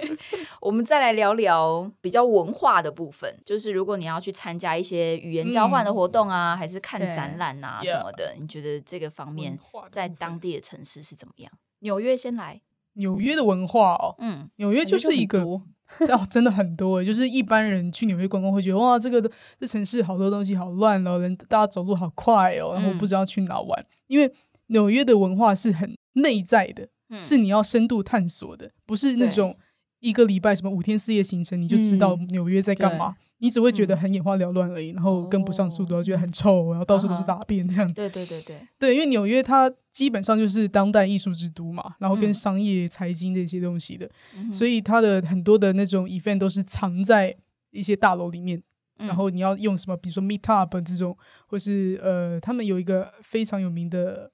[0.62, 9.58] 我们再来聊聊比较文化的部分，就是如果你要去参加一些语言交换的活动啊，还是看展览啊什么的，你觉得这个方面
[9.90, 11.52] 在当地的城市是怎么样？
[11.80, 12.62] 纽约先来，
[12.94, 19.20] 纽约的文化哦，嗯，纽约就是一个哦，真的很多，就是一般人去纽约观光会觉得哇，这个
[19.60, 24.32] 这城市好多东西好乱哦，人大家走路好快哦，然后不知道去哪玩，因为
[24.68, 26.88] 纽约的文化是很内在的。
[27.20, 29.56] 是你要深度探索的，不是那种
[30.00, 37.92] 一个礼拜什么五天四夜行程你就知道纽约在干嘛，你只会觉得很眼花缭乱而已，然后跟不上速度，觉得很臭，然后到处都是大便这样。
[37.92, 38.56] 对对对对。
[38.78, 44.08] 对，因为纽约它基本上就是当代艺术之都嘛，然后跟商业、财经这些东西的，
[44.52, 47.36] 所以它的很多的那种 event 都是藏在
[47.70, 48.62] 一些大楼里面，
[48.96, 54.30] 然后你要用什么，比如说 Meet Up 这种，或是呃，他们有一个非常有名的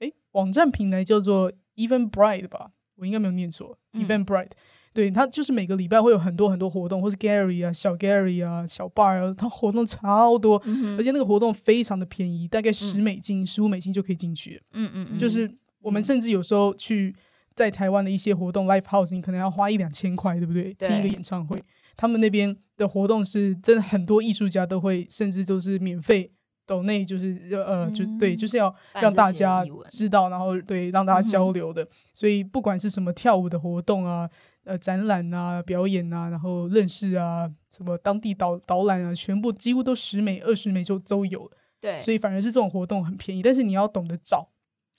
[0.00, 1.52] 哎网站平台叫做。
[1.76, 3.78] Even Bright 吧，我应该没有念错。
[3.92, 4.50] Even Bright，
[4.92, 10.56] 对他就是每个礼拜会有很多很多活动，或是 Gary 啊、小 Gary 啊、小 Bar 啊，他活动超多，
[10.98, 14.60] 而且那个活动非常的便宜，大概十美金、十五美金就可以进去。
[14.72, 17.14] 嗯嗯嗯，就是我们甚至有时候去
[17.54, 20.72] 在台湾的一些活动，Live House，你可能要花一两千块，对不对？
[20.74, 21.62] 听一个演唱会，
[21.96, 26.30] 他们那边的活动是真的很多艺术家都会，甚至都是免费。
[26.66, 31.86] 抖内就是呃，就对，就是要让大家知道，然后对让大家交流的。
[32.12, 34.28] 所以不管是什么跳舞的活动啊，
[34.64, 41.48] 呃，展览啊，表演啊，然后认识啊，什么当地导导览啊，全部几乎都十美、二十美就都有。
[41.80, 44.48] 对，所以反而是这种活动很便宜，但是你要懂得找，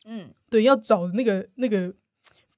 [0.05, 1.93] 嗯，对，要找那个那个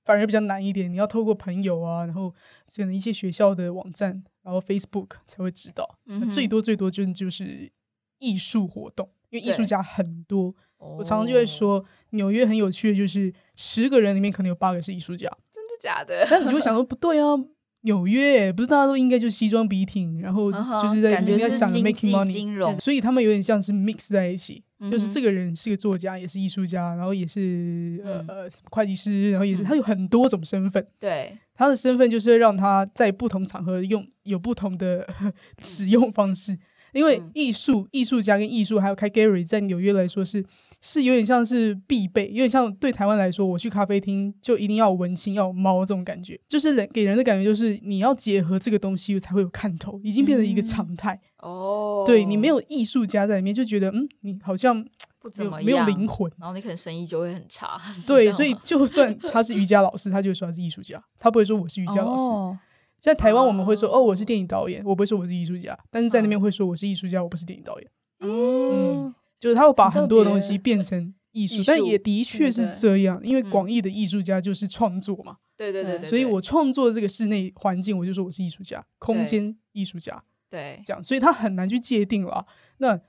[0.05, 0.91] 反而比较难一点。
[0.91, 2.29] 你要透过朋友啊，然后
[2.75, 5.97] 可能一些学校的网站，然后 Facebook 才会知道。
[6.05, 7.71] 嗯最多最多就就是。
[8.19, 16.25] 艺术活动，因为艺术家很多，我常常就会说，纽约很有趣的就是十个人里面可能有八个是艺术家，真的假的？
[16.29, 17.33] 但你就会想说，不对啊，
[17.81, 35.07] 纽约不是大家都应该就西装笔挺，然后就是在应该想 making money，所以他们有点像是 mix 在一起，就是这个人是个作家，也是艺术家，然后也是呃呃会计师，然后也是他有很多种身份，对，他的身份就是让他在不同场合用有不同的
[35.63, 36.57] 使用方式。
[36.93, 40.43] 因为艺术、艺术家跟艺术，还有开 gallery，在纽约来说是
[40.81, 52.03] 是有点像是必备，有点像对台湾来说，我去咖啡厅就一定要文青、要猫这种感觉，就是人给人的感觉就是你要结合这个东西才会有看头，已经变成一个常态哦。
[52.07, 54.83] 对你没有艺术家在里面，就觉得嗯，你好像
[55.19, 57.79] 不怎么没有灵魂，然后你可能生意就会很差。
[58.07, 62.59] 对，所以就算他是瑜伽老师，他就说他是艺术家，他不会说我是瑜伽老师。
[63.01, 65.77] 在台湾，我们会说哦，我是电影导演，我不会说我是艺术家。
[65.89, 67.89] 但是在那边会说我是艺术家，我不是电影导演。
[68.19, 75.37] 嗯，就是他会把很多东西变成艺术，但也的确是这样，因为广义的艺术家就是创作嘛。
[75.55, 76.01] 对对对。
[76.01, 80.21] 所以我创作这个室内环境，我就说我是艺术家，空间艺术家。
[80.49, 82.45] 对，这样，所以他很难去界定了。
[82.79, 82.99] 那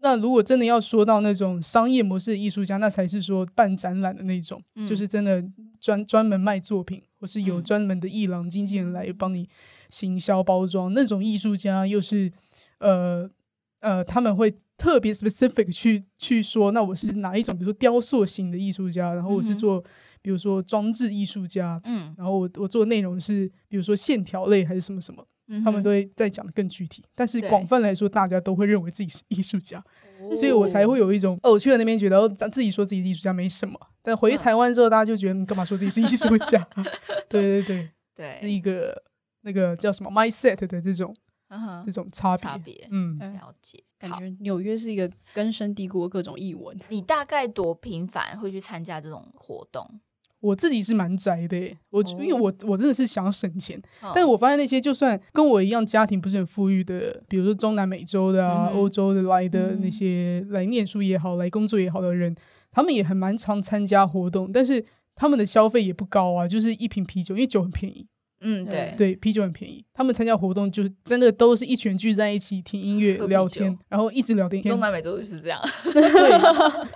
[0.00, 5.44] 那如果真的要说到那种商业模式的艺术家，那才是说办展览的那种，就是真的
[5.80, 7.02] 专专门卖作品。
[7.20, 9.48] 或是有专门的艺廊经纪人来帮你
[9.90, 12.32] 行销包装，那种艺术家又是
[12.78, 13.28] 呃
[13.80, 19.82] 呃，他们会特别 specific 去去说，那我是哪一种，比如说雕塑型的艺术家，然后我是做
[20.22, 25.26] 比如说装置艺术家，嗯，然后我我做内容是比如说线条类还是什么什么，
[25.64, 27.04] 他们都会再讲的更具体。
[27.14, 29.82] 但是广泛来说，大家都会认为自己是艺术家，
[30.36, 33.78] 所以我才会有一种哦，我去了那边觉得咱自己说自己艺术家没什么。
[34.02, 36.66] 但回台湾之后，大家就觉得你干嘛说自己是艺术家？
[37.28, 39.02] 对对对对，是一个
[39.42, 41.14] 那个叫什么 mindset 的这种
[41.84, 42.42] 这种差别。
[42.42, 43.82] 差别，嗯，了解。
[43.98, 46.78] 感觉纽约是一个根深蒂固的各种译文。
[46.88, 50.00] 你大概多频繁会去参加这种活动？
[50.40, 53.80] 我自己是蛮宅的，我因为我我真的是想省钱，
[54.14, 62.36] 但是我发现那些就算跟我一样家庭不是很富裕的，比如说中南美洲的啊、欧洲的来的那些来念书也好、来工作也好的人。
[62.70, 64.84] 他们也很蛮常参加活动，但是
[65.16, 68.06] 他们的消费也不高啊，就是一瓶啤酒，因为酒很便宜。
[68.40, 69.84] 嗯，对对，啤酒很便宜。
[69.92, 74.62] 他们参加活动就是真的都是一群聚在一起听音乐、聊天，然后一直聊天。
[74.62, 75.60] 中南美洲就是这样。
[75.82, 76.88] 对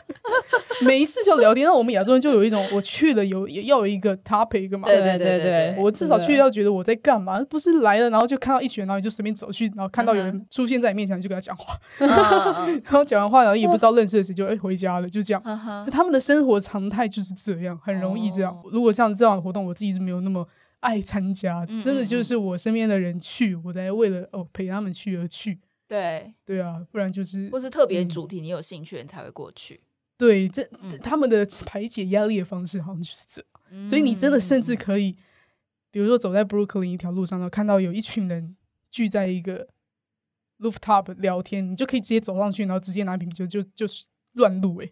[0.82, 1.66] 没事就聊天。
[1.66, 4.86] 那我们亚洲人就有一种，我去了有要有一个 topic 嘛。
[4.88, 5.74] 对对对对。
[5.78, 15.42] 我至少去要觉得我在干嘛，不是来了然后就看到一群人，然后你就随便走去，然后看到有人出现在你面前就跟他讲话 然后讲完话然后也不知道认识的谁就哎回家了，就这样。
[15.90, 18.56] 他们的生活常态就是这样，很容易这样。
[18.70, 20.46] 如果像这样的活动，我自己是没有那么。
[20.82, 25.58] 爱参加，真的就是我身边的人去，我才为了哦陪他们去而去。
[25.88, 26.32] 对。
[26.44, 29.80] 对啊，不然就是或是特别主题你有兴趣，你才会过去。
[30.18, 30.62] 对，这
[31.02, 35.16] 他们的排解压力的方式好像就是这样，所以你真的甚至可以
[35.90, 38.56] 比如说走在 Brooklyn 一条路上，然后看到有一群人
[38.90, 39.66] 聚在一个
[40.58, 44.88] rooftop 聊天，你就可以直接走上去，然后直接拿瓶啤酒就就是乱录哎，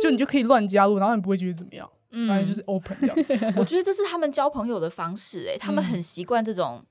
[0.00, 1.90] 就你就可以乱加入，然后你不会觉得怎么样，
[2.28, 3.16] 反正就是 open 这样。
[3.56, 6.84] 我觉得这是他们交朋友的方式哎，他们很习惯这种。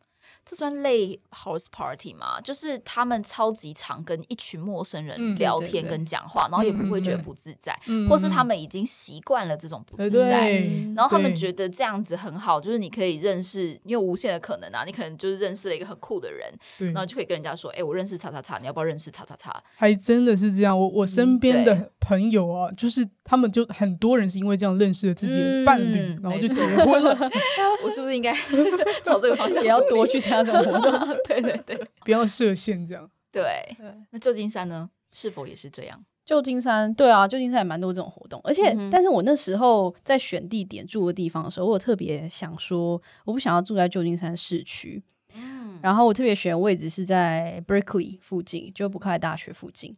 [0.45, 2.41] 这算类 house party 吗？
[2.41, 7.73] 就是他们超级常跟一群陌生人聊天跟讲话，然后也不会觉得不自在，
[8.09, 10.49] 或是他们已经习惯了这种不自在，
[10.97, 14.83] 然后他们觉得这样子很好，就是你可以认识，你有无限的可能啊！
[14.83, 16.53] 你可能就是认识了一个很酷的人，
[16.91, 27.17] 然后就可以跟人家说：“哎，我认识叉叉叉，你要不要认识叉叉叉？”还真的是这样，我我身边的朋友啊，就是他们就很多人是因为这样认识了自己的伴侣，然后就结婚了。
[27.83, 28.33] 我是不是应该
[29.03, 30.19] 朝这个方向也要多去？
[30.19, 33.09] 参加这种活动， 对对对，不要设限这样。
[33.31, 33.75] 对，
[34.11, 34.89] 那旧金山呢？
[35.11, 36.03] 是否也是这样？
[36.25, 38.39] 旧金山，对啊，旧金山也蛮多这种活动。
[38.43, 45.03] 而且，但是我那时候在选地点住的地方的时候，我特别想说，我不想要住在旧金山市区。
[45.35, 49.93] 嗯，然后我特别选位置是在 Berkeley 附近，就伯克利大学附近。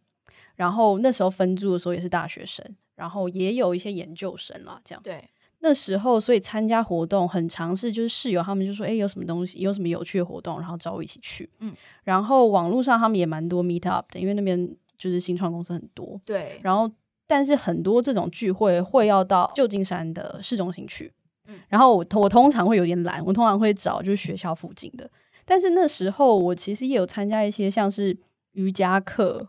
[0.56, 5.02] 然后那时候分住的时候也是大学生，然后也有一些研究生啦，这样。
[5.04, 5.24] 对。
[5.60, 16.22] 那时候，所以参加活动很尝试，就是室友他们就说：“哎，有什么东西，有什么有趣的活动，然后找我一起去。”嗯，然后网络上他们也蛮多 meet up 的，因为那边就是新创公司很多。
[16.24, 16.92] 对，然后
[17.26, 21.12] 但是很多这种聚会会要到旧金山的市中心去。
[21.48, 25.10] 嗯，然后我我通常会有点懒，我通常会找就是学校附近的。
[25.46, 28.16] 但是那时候我其实也有参加一些像是
[28.52, 29.48] 瑜伽课，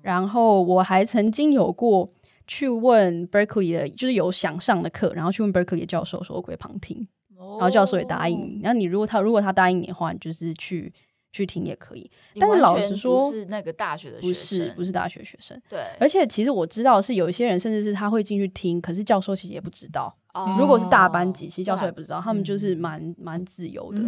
[0.00, 2.10] 然后我还曾经有过。
[2.48, 7.06] 去问 Berkeley 的，就是有想上的课，然后去问 Berkeley 的教授说我可以旁听，
[7.36, 8.60] 然后教授也答应你。
[8.62, 10.90] 然后你如果他如果他答应你的话，你就是去
[11.30, 12.10] 去听也可以。
[12.40, 15.60] 但是老实说，是那个大学的学生，不是不是大学学生。
[15.68, 20.16] 对，而且其实我知道是有一些人，甚至是他会进去听，可是教授其实也不知道。
[20.58, 24.00] 如果是大班级，其实教授也不知道，他们就是蛮蛮自由的。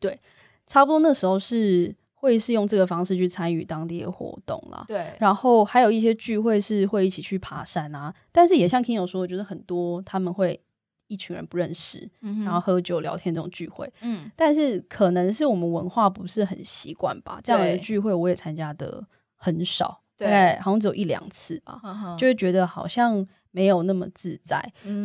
[0.00, 0.18] 对，
[0.66, 1.94] 差不多那时候是。
[2.20, 4.84] 会是用这个方式去参与当地的活动啦。
[4.88, 10.60] 对，然后还有一些聚会是会一起去爬山啊，但是也像 King 有说，我觉得很多他们会
[11.06, 12.10] 一群人不认识，
[12.44, 19.02] 然后喝酒聊天这种聚会，嗯，但是可能是我们文化不是很习惯吧，这样的聚会我也参加的
[19.36, 21.80] 很少，对，好像只有一两次吧，
[22.18, 24.60] 就会觉得好像没有那么自在。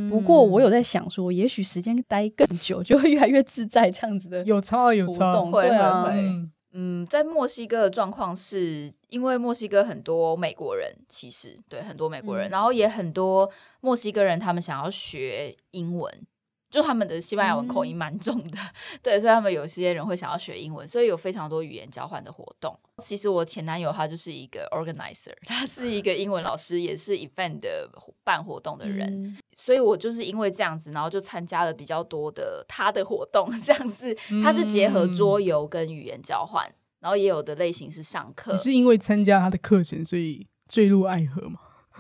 [0.10, 6.06] 不过我有在想说，也许时间待更久，就会越来越自在，这样子的有差有差，对啊。
[6.74, 13.50] 嗯，在墨西哥的状况是因为墨西哥很多美国人，其实对很多美国人，然后也很多
[13.82, 16.12] 墨西哥人，他们想要学英文。
[16.74, 18.58] 就他们的西班牙文口音蛮重的，
[19.04, 22.76] 对，所以他们有些人会想要学英文，所以有非常多语言交换的活动。
[22.98, 27.88] 其实我前男友他就是一个 organizer， 他是一个英文老师，也是 event 的
[28.24, 36.68] 办活动的人，所以我就是因为这样子，然后就参加了比较多的他的活动， 像是他是结合桌游跟语言交换，
[37.02, 38.52] 然后也有的类型是上课。
[38.52, 41.60] 你是因为参加他的课程，所以坠入爱河吗？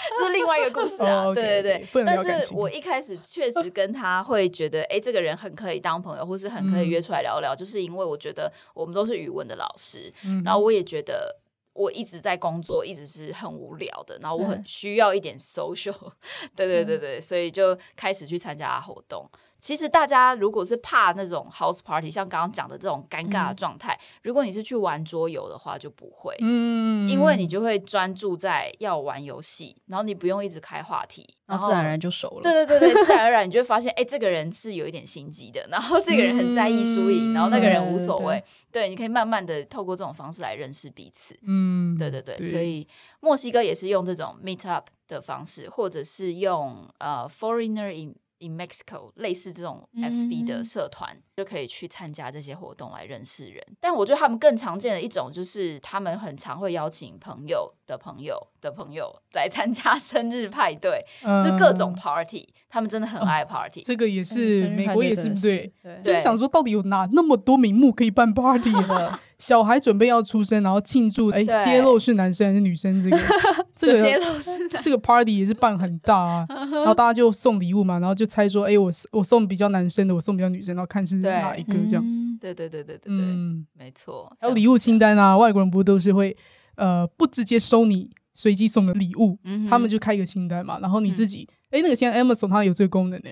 [0.18, 2.04] 这是另外一个故事啊，对对对。
[2.04, 10.12] 但是我一开始确实 跟他会觉得，哎，这个人很可以当朋友，或是很可以约出来聊聊，就是因为我觉得我们都是语文的老师，
[10.44, 11.36] 然后我也觉得
[11.72, 15.94] 我一直在工作，一直是很无聊的，然后我很需要一点 social，
[16.56, 19.28] 对对对对，所以就开始去参加活动。
[19.60, 32.42] 其实大家如果是怕那种 house party，像刚刚讲的这种尴尬的状态，如果你是去玩桌游的话，就不会，嗯，因为你就会专注在要玩游戏，然后你不用一直开话题，然后自然而然就熟了。
[32.42, 38.42] 对对对对，自然而然你就会发现，哎，这个人是有一点心机的，然后这个人很在意输赢，然后那个人无所谓。
[38.70, 41.36] 对，你可以慢慢的透过这种方式来认识彼此。
[41.42, 42.86] 嗯，对对对，所以
[43.20, 48.14] 墨西哥也是用这种 meet up 的方式，或者是用呃 foreigner in。
[48.38, 53.64] In Mexico，类似这种 FB 的社团就可以去参加这些活动来认识人。
[53.80, 61.04] 但我觉得他们更常见的一种就是他们很常会邀请朋友的朋友的朋友来参加 生日派对，
[61.44, 62.48] 是各种 party。
[62.70, 63.82] 他们真的很爱 party。
[63.82, 65.72] 这个也是美国也是对，
[66.02, 69.18] 就是想说到底有哪那么多名目可以办 party 呢？
[69.38, 73.02] 小孩准备要出生，然后庆祝，哎，揭露是男生还是女生？
[73.04, 73.18] 这个
[73.76, 82.04] 这个这个 party 也是办很大啊，然后大家就送礼物嘛，然后就猜说，哎，我我送比较男生的，我送比较女生，然后看是哪一个这样。
[82.40, 84.32] 对对对对对对，嗯，没错。
[84.40, 86.36] 还有礼物清单啊，外国人不都是会
[86.76, 89.38] 呃不直接收你随机送的礼物，
[89.68, 93.30] 他们就开一个清单嘛，然后你自己，哎，那个现在 Amazon 它有这个功能呢。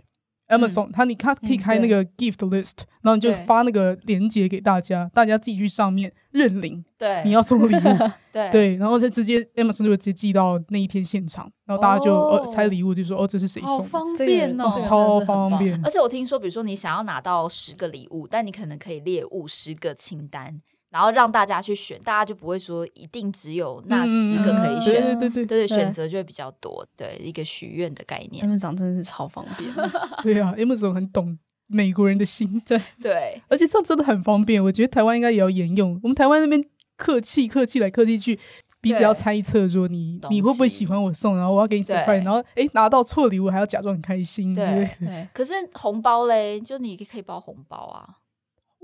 [0.48, 6.84] Amazon，他你看可以开那个 gift list，然后你就发那个链接给大家，大家自己去上面认领。
[6.96, 7.80] 对，你要送礼物，
[8.32, 8.50] 对。
[8.50, 15.78] 对，然后就直接 Amazon 就直接寄到那一天现场，然后大家就呃拆礼物，就说哦这是谁送，好方便哦，超方便。
[15.84, 20.60] 而且我听说，比如说你想要拿到十个礼物，但你可能可以列五十个清单。
[20.96, 26.86] 然后让大家去选，大家就不会说一定只有那十个可以选，对对对对，选择就会比较多。
[26.96, 28.42] 对，一个许愿的概念。
[28.48, 29.70] M 长真的是超方便，
[30.24, 34.64] 对啊，M 总很懂美国人的心，对对，而且这样真的很方便。
[34.64, 36.00] 我觉得台湾应该也要沿用。
[36.02, 36.64] 我们台湾那边
[36.96, 38.38] 客气客气来客气去，
[38.80, 44.64] 彼此要猜测说你你会不会喜欢我送，然后我要给你 surprise，然后哎拿到错礼物还要假装很开心，对
[44.98, 45.28] 对。
[45.34, 48.16] 可是红包嘞，就你可以包红包啊。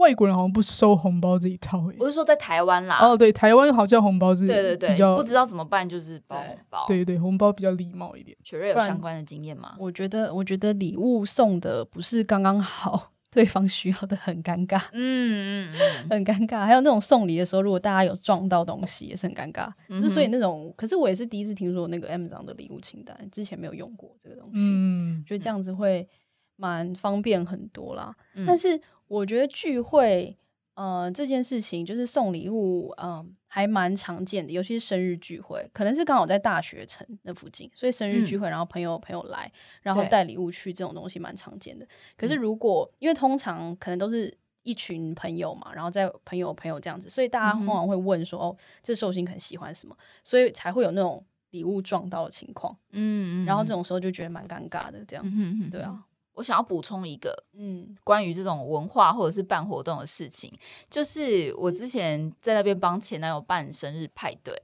[0.03, 2.99] 外国人好像不收红包这一套，我是说在台湾啦。
[3.01, 6.85] 哦，对，台湾好像红包是，对对对，比较不知道怎么办，就是包红包。
[6.89, 8.37] 对对，红包比较礼貌一点。
[8.43, 9.77] 雪瑞有相关的经验吗？
[9.79, 14.83] 我觉得，我觉得礼物送的不是刚刚好，对方需要的很尴尬。
[14.93, 16.67] 嗯嗯嗯，很尴尬。
[16.67, 19.73] 还有那种送礼的时候，如果大家有撞到东西，也是很尴尬。
[20.01, 24.55] 之所以那种，可是我也是第一次听说那个 M 长的礼物清单，之前没有用过这个东西。
[24.55, 26.09] 嗯，觉得这样子会
[26.57, 28.15] 蛮方便很多啦。
[28.47, 28.81] 但是
[29.13, 30.37] 我觉得聚会。
[30.75, 39.53] 呃，这件事情就是送礼物，嗯，还蛮常见的，尤其是生日聚会，可能是刚好在大学城那附近，所以生日聚会，然后朋友朋友来，
[39.83, 41.87] 然后带礼物去，这种东西蛮常见的。
[42.17, 49.95] 可是如果因为通常可能都是一群朋友嘛，然后在朋友朋友这样子，所以大家往往会问说，哦，这寿星很喜欢什么，
[50.25, 52.75] 所以才会有那种礼物撞到的情况。
[52.93, 56.03] 嗯，嗯然后这种时候就觉得蛮尴尬的，这样，嗯对啊。
[56.35, 60.53] 我想要补充一个，嗯，关于这种文化或者是办活动的事情，
[60.89, 64.55] 就是我之前在那边帮前男友办生日派对，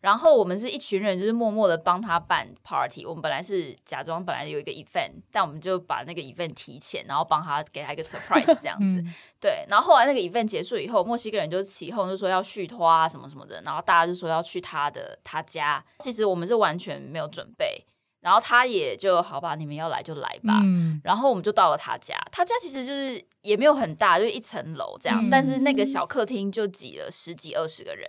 [0.00, 3.04] 然后我们是一群人，就是默默的帮他办 party。
[3.04, 9.04] 我们本来是假装本来有一个 event，但我们就把那个 event 提前，然后帮他给他一个 surprise 这样子。
[9.40, 15.84] 对，然后后来那个 event 结束以后，墨西哥人就起哄，就说要续托啊什么什么的，然后大家就说要去他的他家。
[15.98, 17.84] 其实我们是完全没有准备。
[18.20, 20.60] 然后他也就好吧，你们要来就来吧。
[21.04, 25.28] 然后我们就到了他家，他家其实就是也没有很大，就一层楼这样。
[25.30, 28.06] 但是那个小客厅就挤了十几二十个人，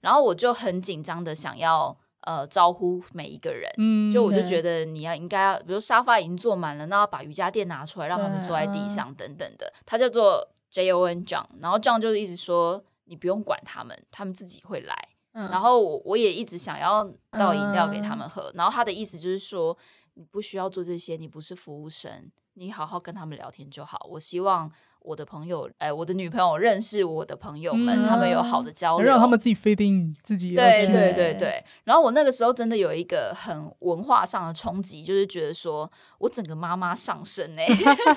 [0.00, 3.70] 然后我就很紧张的想要呃招呼每一个人，
[4.12, 9.72] 就我就觉得你要应该要，比如沙发已经坐满了，那要把瑜伽垫拿出来，让他们坐在地上等等的。
[9.86, 15.08] 他叫做 J O N John，然后 John 就是一直说你不用管他们，他们自己会来。
[15.32, 19.76] 然后我我也一直想要倒饮料给他们喝，然后他的意思就是说，
[20.14, 24.06] 你不需要做这些，你不是服务生，你好好跟他们聊天就好。
[24.10, 24.70] 我希望
[25.00, 30.54] 我的朋友，哎，我的女朋友认识我的朋友们，他们有好的交流，让他们自己飞定自己。
[30.54, 31.64] 对对对对。
[31.84, 37.66] 然后我那个时候真的有一个很文化上的冲击，就是觉得说我整个妈妈上身哎，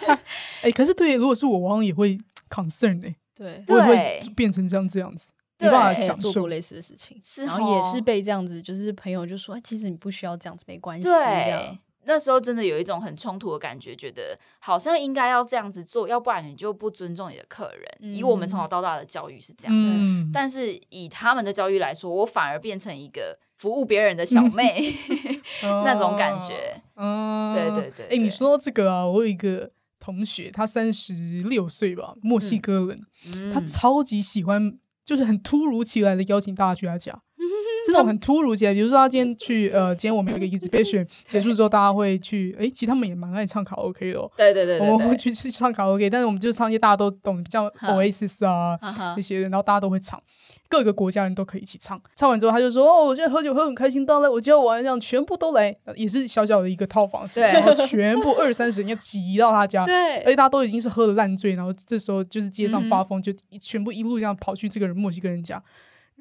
[0.63, 5.29] 哎，可是对，如果是我，我也会 concern 哎，对，我也会变成这样这样子。
[5.57, 11.07] 没办法享受过类似的事情，然后也是被这样子，就是朋友就说，其实你不需要这样子，没关系。
[11.07, 18.13] 对，那时候真的有一种很冲突的感觉，觉得好像应该要这样子做，要不然你就不尊重你的客人。
[18.13, 24.93] 以我们从小到大的教育是这样子，但是以他们的教育来说，我反而变成一个服务别人的小妹
[25.63, 26.81] 那种感觉。
[26.95, 28.07] 嗯，对对对。
[28.07, 34.77] 哎，你说到这个啊，我有一个同学，他三十六岁吧，墨西哥人，他超级喜欢。
[35.05, 37.17] 就是很突如其来的邀请大家去他家，
[37.85, 38.73] 这种很突如其来。
[38.73, 44.31] 比如说他今天去，呃，今天我们有一个 exhibition 结束之后，大家会去，哎，其实他们也蛮爱唱卡拉 OK 的。
[44.35, 48.77] 对对对，我们会去去唱卡拉 OK，但是我们就唱一些大家都懂，像 Oasis 啊
[49.15, 50.21] 那些，然后大家都会唱。
[50.67, 65.61] 各个国家人都可以一起唱，唱完之后他就说：“哦，我现在喝酒喝很开心，到了我今天晚上全部都来，也是小小的一个套房，然后全部 二三十人要挤到他家，对，而且大家都已经是喝的烂醉，然后这时候就是街上发疯，就全部一路这样跑去这个人墨西哥人家。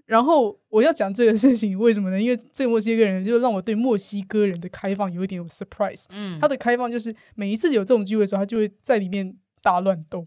[0.07, 2.21] 然后我要讲这个事情为什么呢？
[2.21, 6.05] 因为这个墨西哥人就让我对墨西哥人的开放有一点 surprise。
[6.11, 10.27] 嗯，他的开放就是每一次有这种机会的时候，他就会在里面大乱斗。”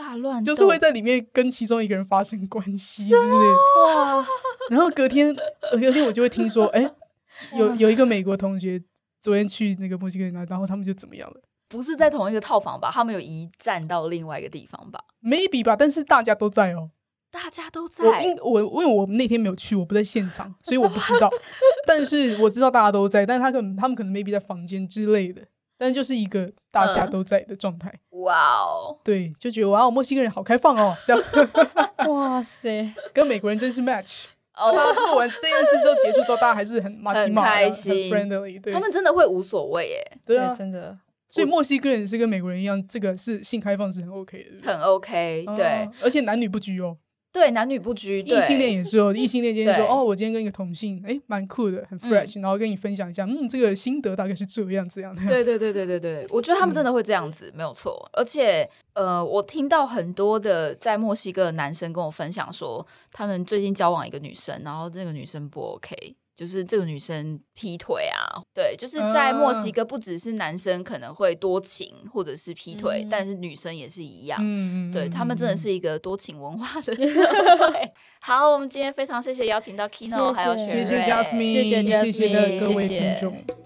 [0.00, 3.20] 大乱就是会在里面跟其中一个人发生关系之类
[3.84, 4.26] 哇！
[4.70, 5.34] 然后隔天，
[5.72, 6.90] 隔天我就会听说，哎，
[7.54, 8.82] 有有一个美国同学
[9.20, 11.36] 昨天去那个墨西哥那，然后他们就怎么样了？
[11.68, 12.90] 不是在同一个套房吧？
[12.90, 16.90] 他们有一站到另外一个地方吧？Maybe 吧，但是大家都在哦。
[17.30, 18.04] 大家都在。
[18.04, 21.30] 我因我因为我那天没有去，我不在现场，所以我不知道。
[21.86, 25.42] 但是我知道大家都在，但是他可能他们可能 maybe 在房间之类的。
[25.80, 27.90] 但就是一个大家都在的状态。
[28.10, 28.98] 哇哦！
[29.02, 31.24] 对，就觉得哇哦，墨西哥人好开放哦，这样。
[32.06, 34.24] 哇塞，跟美国人真是 match。
[34.54, 38.60] 哦，他做完这件事之后结束之后，大家还是很很开心很、friendly。
[38.60, 40.18] 对他们真的会无所谓耶。
[40.26, 40.98] 对啊，真的。
[41.30, 46.98] 所以墨西哥人是跟美国人一样，这个是性开放是很 OK 的，很 OK，对，而且男女不拘哦。
[47.32, 49.14] 对，男女不拘，异性恋也是哦。
[49.14, 55.22] 异性恋今天说，哦，我今天跟一个同性，哎，蛮酷的，很 fresh，然后跟你分享一下，嗯，这个心得大概是这样这样的。
[55.26, 58.08] 对对对对对对，我觉得他们真的会这样子，没有错。
[58.12, 66.16] 而且，呃，我听到很多的在墨西哥的男生跟我分享说，他们最近交往一个女生，然后这个女生不 OK。
[66.40, 74.40] 就是这个女生劈腿啊，对，就是在墨西哥，不只是男生可能会多情或者是劈腿，但是女生也是一样，
[74.90, 77.22] 对他们真的是一个多情文化的社
[77.58, 77.92] 会。
[78.20, 83.59] 好，我们今天非常谢谢邀请到 Kino 还有谢谢 Jasmine，谢谢谢谢各位听众。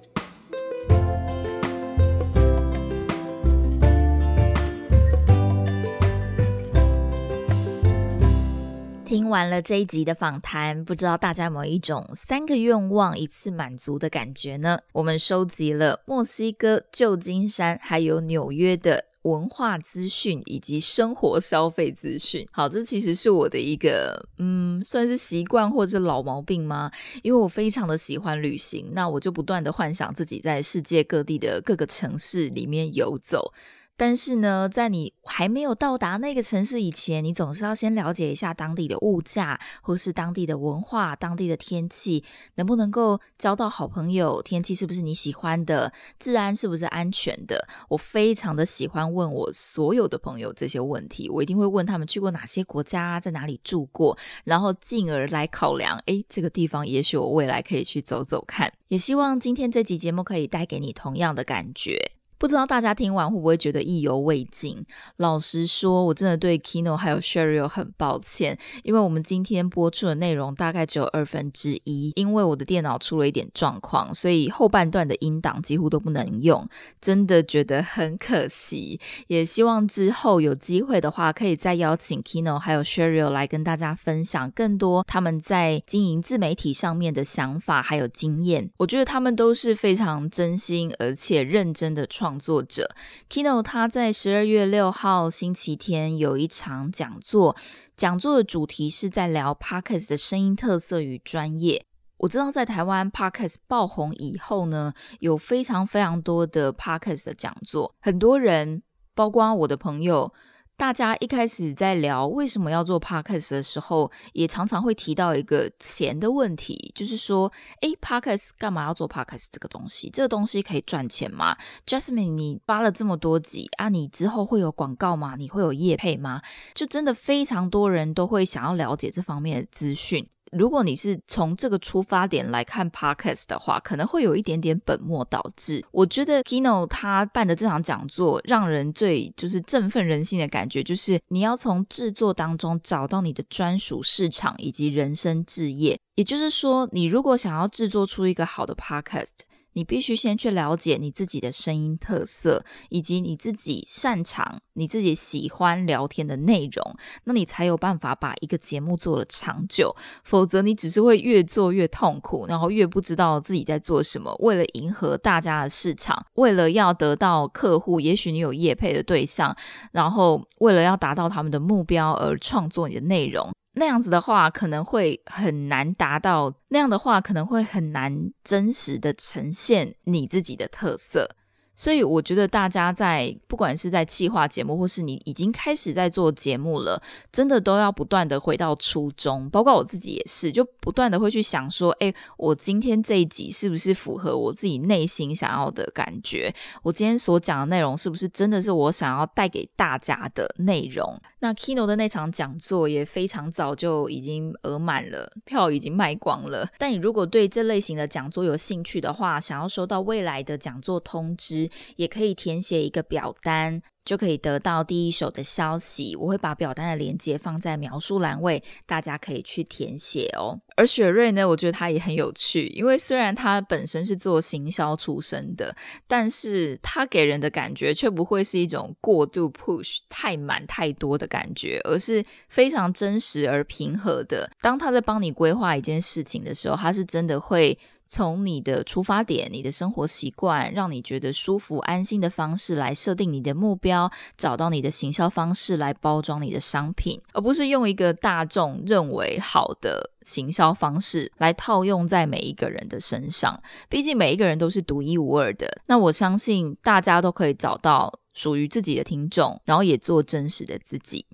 [9.14, 14.80] 听完了这一集的访谈，不知道大家有没有一种三个愿望一次满足的感觉呢？
[14.90, 22.44] 我们收集了墨西哥、旧金山还有纽约的文化资讯以及生活消费资讯。
[22.50, 26.90] 好，这其实是我的一个嗯，算是习惯或者老毛病吗？
[27.22, 33.54] 因为我非常的喜欢旅行，那我就不断的幻想自己在世界各地的各个城市里面游走。
[33.96, 42.24] 但是呢，在你还没有到达那个城市以前，你总是要先了解一下当地的物价，或是当地的文化、当地的天气，
[42.56, 47.68] 能不能够交到好朋友，天气是不是你喜欢的，治安是不是安全的。
[47.88, 58.72] 我非常的喜欢问我所有的朋友这些问题，我一定会问他们去过哪些国家，在哪里住过，然后进而来考量，诶，这个地方也许我未来可以去走走看。
[58.88, 62.16] 也希望今天这集节目可以带给你同样的感觉。
[62.36, 64.84] 不知道大家听完会不会觉得意犹未尽？
[65.16, 76.68] 老实说，我真的对 Kino 还有 Sheryl 很抱歉，因为我们今天播出的内容大概只有二分之一，因为我的电脑出了一点状况，所以后半段的音档几乎都不能用，
[77.00, 79.00] 真的觉得很可惜。
[79.28, 88.68] 也希望之后有机会的话，可以再邀请 Kino 还有 Sheryl 来跟大家分享更多他们在经营自媒体上面的想法还有经验。
[88.78, 92.23] 我觉得他们都是非常真心而且认真的创。
[92.24, 92.88] 创作者
[93.28, 97.54] Kino 他在十二月六号星期天有一场讲座，
[97.94, 101.84] 讲座的主题是在聊 Podcast 的声音特色与专业。
[102.16, 108.82] 我知道在台湾 Podcast 爆红以后呢，有非常非常多的 Podcast 的讲座，很多人，
[109.14, 110.32] 包括我的朋友。
[110.76, 117.50] 大家一开始在聊为什么要做 podcast 的时候，也常常会提到一个钱的问题，就是说，
[117.80, 120.10] 哎，podcast 干嘛要做 podcast 这个东西？
[120.10, 121.56] 这个东西可以赚钱吗
[121.86, 125.36] ？Jasmine，你发了这么多集啊，你之后会有广告吗？
[125.36, 126.42] 你会有业配吗？
[126.74, 130.26] 就真的非常多人都会想要了解这方面的资讯。
[130.56, 135.84] 如果你是从这个出发点来看 podcast 的话，可能会有一点点本末倒置。
[135.90, 145.98] 我觉得 Kino 他办的这场讲座，让人最就是振奋人心的感觉，就是你要从制作当中找到你的专属市场以及人生置业。
[146.14, 149.30] 也就是说，你如果想要制作出一个好的 podcast。
[149.74, 159.94] 你必须先去了解你自己的声音特色，以及你自己擅长、你自己喜欢聊天的内容，那你才有办法把一个节目做了长久。
[160.24, 164.34] 否则，你只是会越做越痛苦，然后越不知道自己在做什么。
[164.40, 169.54] 为了迎合大家的市场，为了要得到客户，也许你有业配的对象，
[169.92, 173.52] 然后为了要达到他们的目标而创作你的内容。
[173.74, 181.28] 那样子的话，可能会很难达到；那样的话，可能会很难真实的呈现你自己的特色。
[181.74, 187.02] 所以我觉得大家在不管是在企划节目，或是你已经开始在做节目了，
[187.32, 189.50] 真的都要不断的回到初衷。
[189.50, 196.54] 包括我自己也是，就不断的会去想说，哎，我今天这一集是不是符合我自己内心想要的感觉？
[196.82, 201.20] 我今天所讲的内容是不是真的是我想要带给大家的内容？
[201.40, 206.66] 那 Kino 的那场讲座也非常早就已经额满了，票已经卖光了。
[206.78, 211.63] 但你如果对这类型的讲座有兴趣的话，想要收到未来的讲座通知。
[211.96, 213.82] 也可以填写一个表单。
[214.04, 216.14] 就可以得到第一手的消息。
[216.14, 220.60] 我会把表单的链接放在描述栏位，大家可以去填写哦。
[220.76, 225.74] 而雪瑞呢，我觉得他也很有趣，因为虽然他本身是做行销出身的，
[226.06, 234.50] 但是他给人的感觉却不会是一种过度 push、太满太多的感觉，而是非常真实而平和的。
[234.60, 237.78] 当他在帮你规划一件事情的时候，他是真的会。
[238.14, 253.60] 从你的出发点、你的生活习惯，让你觉得舒服、安心的方式来设定你的目标，找到你的行销方式来包装你的商品，而不是用一个大众认为好的行销方式来套用在每一个人的身上。
[253.88, 255.66] 毕竟每一个人都是独一无二的。
[255.86, 261.26] 那我相信大家都可以找到属于自己的听众，然后也做真实的自己。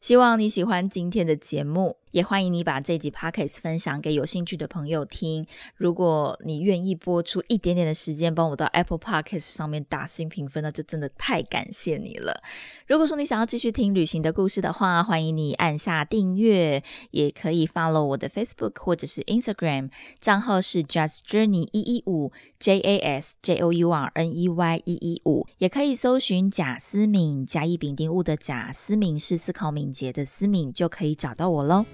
[0.00, 1.96] 希望你喜欢今天的节目。
[2.18, 5.46] 也欢迎你把这集 podcast 分享给有兴趣的朋友听。
[5.76, 12.42] 如果你愿意播出一点点的时间，帮我到 Apple Podcast 上面打新评分，那就真的太感谢你了。
[12.88, 23.90] 如果说你想要继续听旅行的故事的话，欢迎你按下订阅，也可以 follow 我的 Facebook 或者是 Instagram 账号是 Just Journey 一一五 J A S J O U
[23.90, 31.86] R N E Y 一一五，也可以搜寻贾思敏，甲乙丙丁戊的贾思敏是思考敏捷的思敏，就可以找到我喽。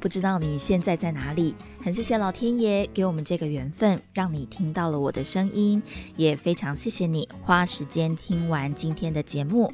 [0.00, 1.54] 不知道你现在在哪里？
[1.82, 5.82] 很谢谢老天爷给我们这个缘分，让你听到了我的声音，
[6.16, 9.72] 也非常谢谢你花时间听完今天的节目。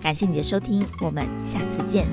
[0.00, 2.06] 感谢你的收听，我们下次见。